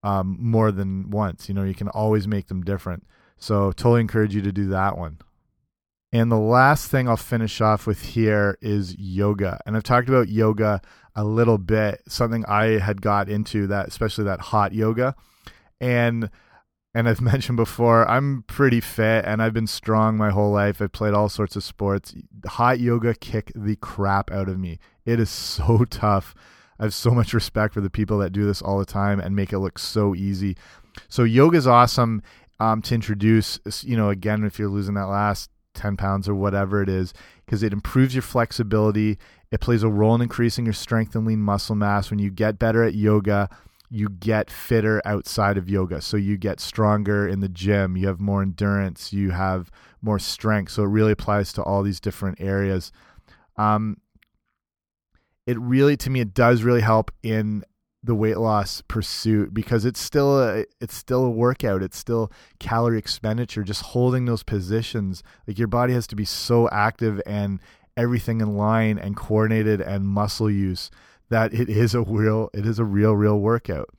um, 0.04 0.38
more 0.42 0.74
than 0.74 1.10
once. 1.10 1.48
You 1.48 1.56
know, 1.56 1.64
you 1.64 1.74
can 1.74 1.88
always 1.88 2.28
make 2.28 2.48
them 2.48 2.64
different. 2.64 3.08
So 3.38 3.72
totally 3.72 4.02
encourage 4.02 4.36
you 4.36 4.42
to 4.42 4.52
do 4.52 4.68
that 4.68 4.98
one. 4.98 5.20
And 6.12 6.30
the 6.32 6.38
last 6.38 6.92
thing 6.92 7.08
I'll 7.08 7.18
finish 7.18 7.62
off 7.62 7.88
with 7.88 8.02
here 8.02 8.58
is 8.62 8.96
yoga. 8.98 9.62
And 9.66 9.76
I've 9.76 9.84
talked 9.84 10.10
about 10.10 10.30
yoga 10.30 10.82
a 11.16 11.24
little 11.24 11.58
bit, 11.58 12.02
something 12.10 12.46
I 12.46 12.80
had 12.80 13.02
got 13.02 13.30
into 13.30 13.68
that 13.68 13.88
especially 13.88 14.26
that 14.26 14.40
hot 14.40 14.74
yoga. 14.74 15.16
And 15.80 16.30
and 16.96 17.10
I've 17.10 17.22
mentioned 17.34 17.58
before, 17.58 18.10
I'm 18.10 18.44
pretty 18.48 18.82
fit 18.82 19.26
and 19.26 19.44
I've 19.44 19.54
been 19.54 19.68
strong 19.68 20.18
my 20.18 20.32
whole 20.32 20.52
life. 20.52 20.82
I've 20.82 20.94
played 20.94 21.14
all 21.14 21.30
sorts 21.30 21.56
of 21.56 21.64
sports. 21.64 22.16
Hot 22.48 22.80
yoga 22.80 23.14
kick 23.14 23.52
the 23.54 23.76
crap 23.76 24.32
out 24.32 24.50
of 24.50 24.58
me. 24.58 24.80
It 25.06 25.20
is 25.20 25.30
so 25.30 25.86
tough. 25.86 26.34
I 26.80 26.84
have 26.84 26.94
so 26.94 27.12
much 27.12 27.34
respect 27.34 27.74
for 27.74 27.82
the 27.82 27.90
people 27.90 28.18
that 28.20 28.32
do 28.32 28.46
this 28.46 28.62
all 28.62 28.80
the 28.80 28.86
time 28.86 29.20
and 29.20 29.36
make 29.36 29.54
it 29.54 29.60
look 29.60 29.78
so 29.78 30.16
easy. 30.16 30.58
So 31.08 31.24
yoga 31.24 31.58
is 31.58 31.68
awesome 31.68 32.24
um, 32.60 32.82
to 32.84 32.96
introduce, 32.96 33.60
you 33.84 33.96
know, 33.96 34.10
again, 34.10 34.44
if 34.44 34.58
you're 34.58 34.70
losing 34.70 34.96
that 34.96 35.08
last 35.08 35.50
10 35.74 35.98
pounds 35.98 36.28
or 36.28 36.36
whatever 36.36 36.82
it 36.82 36.90
is, 36.90 37.14
because 37.46 37.64
it 37.64 37.74
improves 37.74 38.16
your 38.16 38.22
flexibility. 38.22 39.18
It 39.52 39.62
plays 39.62 39.84
a 39.84 39.90
role 39.90 40.16
in 40.16 40.22
increasing 40.22 40.66
your 40.66 40.74
strength 40.74 41.16
and 41.16 41.26
lean 41.26 41.40
muscle 41.40 41.76
mass. 41.76 42.10
When 42.10 42.20
you 42.20 42.30
get 42.30 42.60
better 42.60 42.84
at 42.84 42.94
yoga, 42.94 43.50
you 43.96 44.10
get 44.10 44.52
fitter 44.52 45.02
outside 45.06 45.58
of 45.58 45.70
yoga. 45.70 46.02
So 46.02 46.18
you 46.18 46.36
get 46.36 46.60
stronger 46.60 47.26
in 47.26 47.40
the 47.40 47.48
gym, 47.48 47.96
you 47.96 48.08
have 48.08 48.20
more 48.20 48.42
endurance, 48.42 49.14
you 49.14 49.32
have 49.32 49.72
more 50.02 50.20
strength. 50.20 50.74
So 50.74 50.84
it 50.84 50.88
really 50.88 51.14
applies 51.14 51.54
to 51.54 51.64
all 51.64 51.82
these 51.82 52.02
different 52.02 52.42
areas. 52.42 52.92
Um, 53.56 54.02
it 55.48 55.58
really, 55.58 55.96
to 55.96 56.10
me, 56.10 56.20
it 56.20 56.34
does 56.34 56.64
really 56.64 56.82
help 56.82 57.10
in 57.24 57.64
the 58.04 58.16
weight 58.16 58.38
loss 58.38 58.84
pursuit 58.90 59.54
because 59.54 59.86
it's 59.86 60.00
still 60.00 60.44
a 60.44 60.66
it's 60.80 60.94
still 60.94 61.26
a 61.26 61.30
workout 61.30 61.82
it's 61.82 61.98
still 61.98 62.32
calorie 62.60 63.00
expenditure 63.00 63.64
just 63.64 63.82
holding 63.82 64.26
those 64.26 64.44
positions 64.44 65.24
like 65.48 65.58
your 65.58 65.68
body 65.68 65.92
has 65.92 66.06
to 66.06 66.16
be 66.16 66.24
so 66.24 66.70
active 66.70 67.20
and 67.26 67.60
everything 67.98 68.42
in 68.42 68.56
line 68.56 69.00
and 69.00 69.18
coordinated 69.18 69.82
and 69.82 70.06
muscle 70.06 70.52
use 70.52 70.92
that 71.30 71.54
it 71.54 71.70
is 71.70 71.96
a 71.96 72.02
real 72.02 72.50
it 72.54 72.66
is 72.66 72.80
a 72.80 72.86
real 72.86 73.14
real 73.14 73.40
workout 73.40 73.90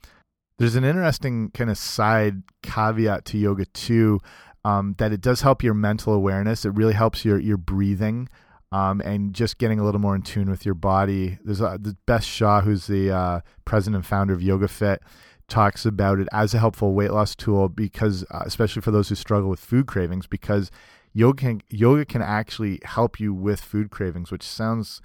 there's 0.58 0.76
an 0.76 0.84
interesting 0.84 1.50
kind 1.50 1.70
of 1.70 1.78
side 1.78 2.42
caveat 2.62 3.24
to 3.24 3.38
yoga 3.38 3.64
too 3.66 4.20
um, 4.64 4.94
that 4.98 5.12
it 5.12 5.20
does 5.20 5.42
help 5.42 5.62
your 5.62 5.74
mental 5.74 6.12
awareness 6.12 6.64
it 6.64 6.70
really 6.70 6.94
helps 6.94 7.24
your 7.24 7.38
your 7.38 7.56
breathing 7.56 8.28
um, 8.72 9.00
and 9.02 9.32
just 9.32 9.58
getting 9.58 9.78
a 9.78 9.84
little 9.84 10.00
more 10.00 10.14
in 10.14 10.22
tune 10.22 10.50
with 10.50 10.64
your 10.64 10.74
body. 10.74 11.38
There's 11.44 11.60
a, 11.60 11.78
the 11.80 11.96
Beth 12.06 12.24
Shaw, 12.24 12.60
who's 12.60 12.86
the 12.86 13.10
uh, 13.10 13.40
president 13.64 13.96
and 13.96 14.06
founder 14.06 14.34
of 14.34 14.42
Yoga 14.42 14.68
Fit, 14.68 15.02
talks 15.48 15.86
about 15.86 16.18
it 16.18 16.28
as 16.32 16.52
a 16.54 16.58
helpful 16.58 16.92
weight 16.92 17.12
loss 17.12 17.36
tool 17.36 17.68
because, 17.68 18.24
uh, 18.30 18.42
especially 18.44 18.82
for 18.82 18.90
those 18.90 19.08
who 19.08 19.14
struggle 19.14 19.48
with 19.48 19.60
food 19.60 19.86
cravings, 19.86 20.26
because 20.26 20.70
yoga 21.12 21.40
can, 21.40 21.62
yoga 21.68 22.04
can 22.04 22.22
actually 22.22 22.80
help 22.84 23.20
you 23.20 23.32
with 23.32 23.60
food 23.60 23.90
cravings, 23.90 24.32
which 24.32 24.42
sounds 24.42 25.00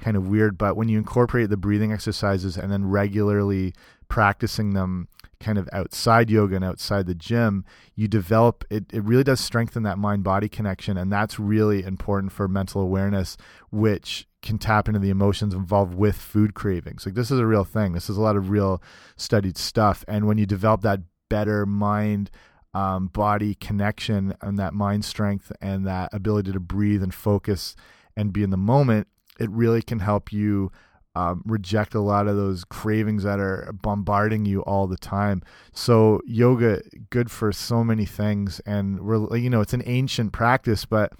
kind 0.00 0.16
of 0.16 0.28
weird, 0.28 0.58
but 0.58 0.76
when 0.76 0.88
you 0.88 0.98
incorporate 0.98 1.50
the 1.50 1.56
breathing 1.56 1.92
exercises 1.92 2.56
and 2.56 2.70
then 2.70 2.84
regularly 2.84 3.74
practicing 4.08 4.74
them 4.74 5.08
kind 5.40 5.58
of 5.58 5.68
outside 5.72 6.30
yoga 6.30 6.56
and 6.56 6.64
outside 6.64 7.06
the 7.06 7.14
gym, 7.14 7.64
you 7.94 8.08
develop 8.08 8.64
it, 8.70 8.84
it 8.92 9.04
really 9.04 9.24
does 9.24 9.40
strengthen 9.40 9.82
that 9.82 9.98
mind 9.98 10.24
body 10.24 10.48
connection. 10.48 10.96
And 10.96 11.12
that's 11.12 11.38
really 11.38 11.82
important 11.82 12.32
for 12.32 12.48
mental 12.48 12.80
awareness, 12.80 13.36
which 13.70 14.26
can 14.42 14.58
tap 14.58 14.88
into 14.88 15.00
the 15.00 15.10
emotions 15.10 15.54
involved 15.54 15.94
with 15.94 16.16
food 16.16 16.54
cravings. 16.54 17.06
Like 17.06 17.14
this 17.14 17.30
is 17.30 17.38
a 17.38 17.46
real 17.46 17.64
thing. 17.64 17.92
This 17.92 18.10
is 18.10 18.16
a 18.16 18.22
lot 18.22 18.36
of 18.36 18.50
real 18.50 18.82
studied 19.16 19.56
stuff. 19.56 20.04
And 20.08 20.26
when 20.26 20.38
you 20.38 20.46
develop 20.46 20.82
that 20.82 21.00
better 21.28 21.66
mind 21.66 22.30
um, 22.74 23.06
body 23.06 23.54
connection 23.54 24.34
and 24.40 24.58
that 24.58 24.74
mind 24.74 25.04
strength 25.04 25.52
and 25.60 25.86
that 25.86 26.12
ability 26.12 26.52
to 26.52 26.60
breathe 26.60 27.02
and 27.02 27.14
focus 27.14 27.76
and 28.16 28.32
be 28.32 28.42
in 28.42 28.50
the 28.50 28.56
moment, 28.56 29.08
it 29.38 29.50
really 29.50 29.82
can 29.82 30.00
help 30.00 30.32
you 30.32 30.70
um, 31.16 31.42
reject 31.46 31.94
a 31.94 32.00
lot 32.00 32.26
of 32.26 32.36
those 32.36 32.64
cravings 32.64 33.22
that 33.22 33.38
are 33.38 33.72
bombarding 33.72 34.44
you 34.44 34.62
all 34.62 34.86
the 34.86 34.96
time. 34.96 35.42
So 35.72 36.20
yoga 36.26 36.82
good 37.10 37.30
for 37.30 37.52
so 37.52 37.84
many 37.84 38.04
things, 38.04 38.60
and 38.66 39.00
we're 39.00 39.36
you 39.36 39.50
know 39.50 39.60
it's 39.60 39.74
an 39.74 39.82
ancient 39.86 40.32
practice, 40.32 40.84
but 40.84 41.12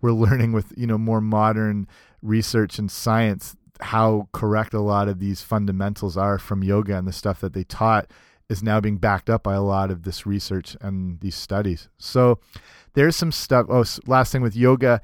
we're 0.00 0.12
learning 0.12 0.52
with 0.52 0.72
you 0.76 0.86
know 0.86 0.98
more 0.98 1.20
modern 1.20 1.88
research 2.22 2.78
and 2.78 2.90
science 2.90 3.56
how 3.80 4.28
correct 4.32 4.74
a 4.74 4.80
lot 4.80 5.08
of 5.08 5.20
these 5.20 5.40
fundamentals 5.40 6.16
are 6.16 6.38
from 6.38 6.64
yoga 6.64 6.96
and 6.96 7.06
the 7.06 7.12
stuff 7.12 7.40
that 7.40 7.52
they 7.52 7.64
taught 7.64 8.10
is 8.48 8.62
now 8.62 8.80
being 8.80 8.96
backed 8.96 9.28
up 9.30 9.42
by 9.42 9.54
a 9.54 9.62
lot 9.62 9.90
of 9.90 10.02
this 10.02 10.26
research 10.26 10.76
and 10.80 11.20
these 11.20 11.34
studies. 11.34 11.88
So 11.98 12.40
there's 12.94 13.14
some 13.14 13.30
stuff. 13.30 13.66
Oh, 13.68 13.84
last 14.06 14.32
thing 14.32 14.42
with 14.42 14.56
yoga, 14.56 15.00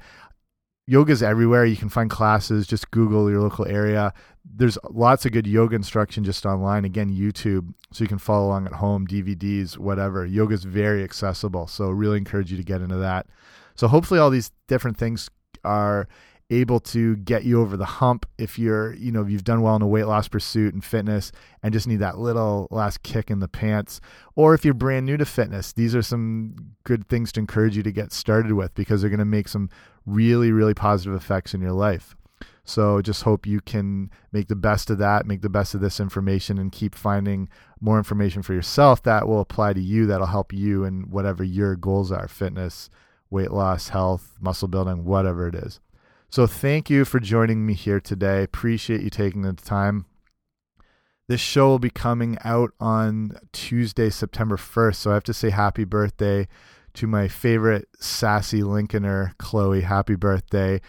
yoga's 0.87 1.23
everywhere. 1.23 1.65
You 1.65 1.77
can 1.77 1.89
find 1.89 2.09
classes. 2.09 2.67
Just 2.67 2.91
Google 2.91 3.29
your 3.29 3.41
local 3.41 3.67
area. 3.67 4.13
There's 4.43 4.77
lots 4.89 5.25
of 5.25 5.31
good 5.31 5.47
yoga 5.47 5.75
instruction 5.75 6.23
just 6.23 6.45
online. 6.45 6.85
Again, 6.85 7.09
YouTube, 7.09 7.73
so 7.91 8.03
you 8.03 8.07
can 8.07 8.19
follow 8.19 8.47
along 8.47 8.67
at 8.67 8.73
home, 8.73 9.07
DVDs, 9.07 9.77
whatever. 9.77 10.25
Yoga's 10.25 10.63
very 10.63 11.03
accessible, 11.03 11.67
so 11.67 11.89
really 11.89 12.17
encourage 12.17 12.51
you 12.51 12.57
to 12.57 12.63
get 12.63 12.81
into 12.81 12.97
that. 12.97 13.27
So 13.75 13.87
hopefully, 13.87 14.19
all 14.19 14.29
these 14.29 14.51
different 14.67 14.97
things 14.97 15.29
are 15.63 16.07
able 16.51 16.79
to 16.79 17.15
get 17.17 17.43
you 17.43 17.59
over 17.59 17.75
the 17.75 17.85
hump 17.85 18.25
if 18.37 18.59
you're, 18.59 18.93
you 18.93 19.11
know, 19.11 19.21
if 19.23 19.29
you've 19.29 19.43
done 19.43 19.61
well 19.61 19.75
in 19.75 19.81
a 19.81 19.87
weight 19.87 20.05
loss 20.05 20.27
pursuit 20.27 20.75
and 20.75 20.83
fitness 20.83 21.31
and 21.63 21.73
just 21.73 21.87
need 21.87 21.97
that 21.97 22.19
little 22.19 22.67
last 22.69 23.01
kick 23.01 23.31
in 23.31 23.39
the 23.39 23.47
pants. 23.47 23.99
Or 24.35 24.53
if 24.53 24.63
you're 24.63 24.75
brand 24.75 25.07
new 25.07 25.17
to 25.17 25.25
fitness, 25.25 25.73
these 25.73 25.95
are 25.95 26.03
some 26.03 26.55
good 26.83 27.07
things 27.07 27.31
to 27.31 27.39
encourage 27.39 27.75
you 27.75 27.83
to 27.83 27.91
get 27.91 28.13
started 28.13 28.51
with 28.51 28.75
because 28.75 29.01
they're 29.01 29.09
going 29.09 29.17
to 29.17 29.25
make 29.25 29.47
some 29.47 29.69
really, 30.05 30.51
really 30.51 30.73
positive 30.73 31.15
effects 31.15 31.53
in 31.53 31.61
your 31.61 31.71
life. 31.71 32.15
So 32.67 33.01
just 33.01 33.23
hope 33.23 33.45
you 33.45 33.61
can 33.61 34.09
make 34.31 34.47
the 34.47 34.55
best 34.55 34.89
of 34.89 34.97
that, 34.97 35.27
make 35.27 35.41
the 35.41 35.49
best 35.49 35.75
of 35.75 35.81
this 35.81 35.99
information, 35.99 36.57
and 36.57 36.71
keep 36.71 36.95
finding 36.95 37.47
more 37.79 37.97
information 37.99 38.41
for 38.41 38.53
yourself 38.53 39.03
that 39.03 39.27
will 39.27 39.39
apply 39.39 39.73
to 39.73 39.81
you, 39.81 40.07
that'll 40.07 40.25
help 40.25 40.51
you 40.51 40.83
in 40.83 41.11
whatever 41.11 41.43
your 41.43 41.75
goals 41.75 42.11
are 42.11 42.27
fitness, 42.27 42.89
weight 43.29 43.51
loss, 43.51 43.89
health, 43.89 44.37
muscle 44.41 44.67
building, 44.67 45.05
whatever 45.05 45.47
it 45.47 45.53
is. 45.53 45.79
So 46.29 46.47
thank 46.47 46.89
you 46.89 47.05
for 47.05 47.19
joining 47.19 47.65
me 47.65 47.75
here 47.75 47.99
today. 47.99 48.41
Appreciate 48.43 49.01
you 49.01 49.11
taking 49.11 49.43
the 49.43 49.53
time. 49.53 50.05
this 51.27 51.41
show 51.41 51.67
will 51.67 51.79
be 51.79 51.89
coming 51.89 52.37
out 52.43 52.71
on 52.79 53.35
Tuesday, 53.51 54.09
September 54.09 54.57
1st. 54.57 54.95
So 54.95 55.11
I 55.11 55.15
have 55.15 55.23
to 55.23 55.33
say 55.33 55.49
happy 55.49 55.83
birthday 55.83 56.47
to 56.95 57.07
my 57.07 57.27
favorite 57.27 57.87
sassy 57.99 58.61
Lincolner, 58.61 59.37
Chloe. 59.37 59.81
Happy 59.81 60.15
birthday. 60.15 60.81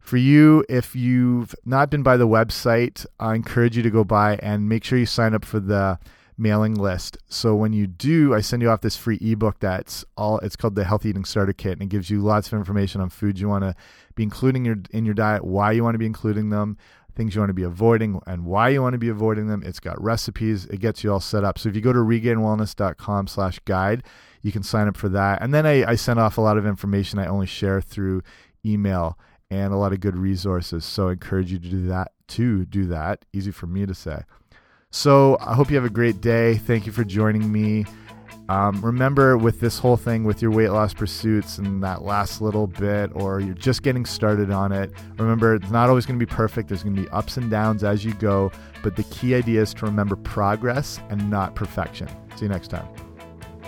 For 0.00 0.16
you, 0.16 0.64
if 0.68 0.96
you've 0.96 1.54
not 1.64 1.88
been 1.88 2.02
by 2.02 2.16
the 2.16 2.26
website, 2.26 3.06
I 3.20 3.34
encourage 3.34 3.76
you 3.76 3.82
to 3.84 3.90
go 3.90 4.02
by 4.02 4.36
and 4.36 4.68
make 4.68 4.82
sure 4.82 4.98
you 4.98 5.06
sign 5.06 5.34
up 5.34 5.44
for 5.44 5.60
the 5.60 6.00
mailing 6.36 6.74
list. 6.74 7.18
So 7.28 7.54
when 7.54 7.72
you 7.72 7.86
do, 7.86 8.34
I 8.34 8.40
send 8.40 8.62
you 8.62 8.70
off 8.70 8.80
this 8.80 8.96
free 8.96 9.18
ebook 9.20 9.60
that's 9.60 10.04
all 10.16 10.38
it's 10.38 10.56
called 10.56 10.74
the 10.74 10.84
Healthy 10.84 11.10
Eating 11.10 11.24
Starter 11.24 11.52
Kit 11.52 11.74
and 11.74 11.82
it 11.82 11.88
gives 11.88 12.10
you 12.10 12.20
lots 12.20 12.48
of 12.48 12.54
information 12.54 13.00
on 13.00 13.10
foods 13.10 13.40
you 13.40 13.48
want 13.48 13.62
to 13.62 13.76
be 14.16 14.24
including 14.24 14.64
your 14.64 14.78
in 14.90 15.04
your 15.04 15.14
diet, 15.14 15.44
why 15.44 15.70
you 15.70 15.84
want 15.84 15.94
to 15.94 15.98
be 15.98 16.06
including 16.06 16.50
them, 16.50 16.76
things 17.14 17.34
you 17.34 17.40
want 17.40 17.50
to 17.50 17.54
be 17.54 17.62
avoiding 17.62 18.20
and 18.26 18.44
why 18.44 18.70
you 18.70 18.82
want 18.82 18.94
to 18.94 18.98
be 18.98 19.08
avoiding 19.08 19.46
them. 19.46 19.62
It's 19.64 19.80
got 19.80 20.02
recipes. 20.02 20.64
It 20.66 20.80
gets 20.80 21.04
you 21.04 21.12
all 21.12 21.20
set 21.20 21.44
up. 21.44 21.58
So 21.58 21.68
if 21.68 21.76
you 21.76 21.80
go 21.80 21.92
to 21.92 22.00
regainwellness.com 22.00 23.28
slash 23.28 23.60
guide, 23.60 24.02
you 24.42 24.52
can 24.52 24.62
sign 24.62 24.88
up 24.88 24.96
for 24.96 25.08
that. 25.10 25.42
And 25.42 25.54
then 25.54 25.66
I, 25.66 25.90
I 25.90 25.94
send 25.94 26.18
off 26.18 26.38
a 26.38 26.40
lot 26.40 26.58
of 26.58 26.66
information 26.66 27.18
I 27.18 27.26
only 27.26 27.46
share 27.46 27.80
through 27.80 28.22
email 28.64 29.18
and 29.50 29.72
a 29.72 29.76
lot 29.76 29.92
of 29.92 30.00
good 30.00 30.16
resources. 30.16 30.84
So 30.84 31.08
I 31.08 31.12
encourage 31.12 31.52
you 31.52 31.58
to 31.58 31.68
do 31.68 31.86
that 31.88 32.12
to 32.28 32.64
do 32.64 32.86
that. 32.86 33.24
Easy 33.32 33.50
for 33.50 33.66
me 33.66 33.86
to 33.86 33.94
say. 33.94 34.22
So 34.90 35.36
I 35.40 35.54
hope 35.54 35.70
you 35.70 35.76
have 35.76 35.84
a 35.84 35.90
great 35.90 36.20
day. 36.20 36.56
Thank 36.56 36.86
you 36.86 36.92
for 36.92 37.04
joining 37.04 37.50
me. 37.50 37.84
Um, 38.48 38.84
remember, 38.84 39.38
with 39.38 39.60
this 39.60 39.78
whole 39.78 39.96
thing, 39.96 40.24
with 40.24 40.42
your 40.42 40.50
weight 40.50 40.70
loss 40.70 40.92
pursuits 40.92 41.58
and 41.58 41.82
that 41.82 42.02
last 42.02 42.40
little 42.40 42.66
bit, 42.66 43.10
or 43.14 43.40
you're 43.40 43.54
just 43.54 43.82
getting 43.82 44.04
started 44.04 44.50
on 44.50 44.72
it, 44.72 44.92
remember, 45.16 45.54
it's 45.54 45.70
not 45.70 45.88
always 45.88 46.04
going 46.04 46.18
to 46.18 46.26
be 46.26 46.30
perfect. 46.30 46.68
There's 46.68 46.82
going 46.82 46.96
to 46.96 47.02
be 47.02 47.08
ups 47.10 47.36
and 47.36 47.50
downs 47.50 47.84
as 47.84 48.04
you 48.04 48.12
go. 48.14 48.50
But 48.82 48.96
the 48.96 49.04
key 49.04 49.34
idea 49.34 49.62
is 49.62 49.72
to 49.74 49.86
remember 49.86 50.16
progress 50.16 51.00
and 51.08 51.30
not 51.30 51.54
perfection. 51.54 52.08
See 52.36 52.46
you 52.46 52.48
next 52.48 52.68
time. 52.68 53.11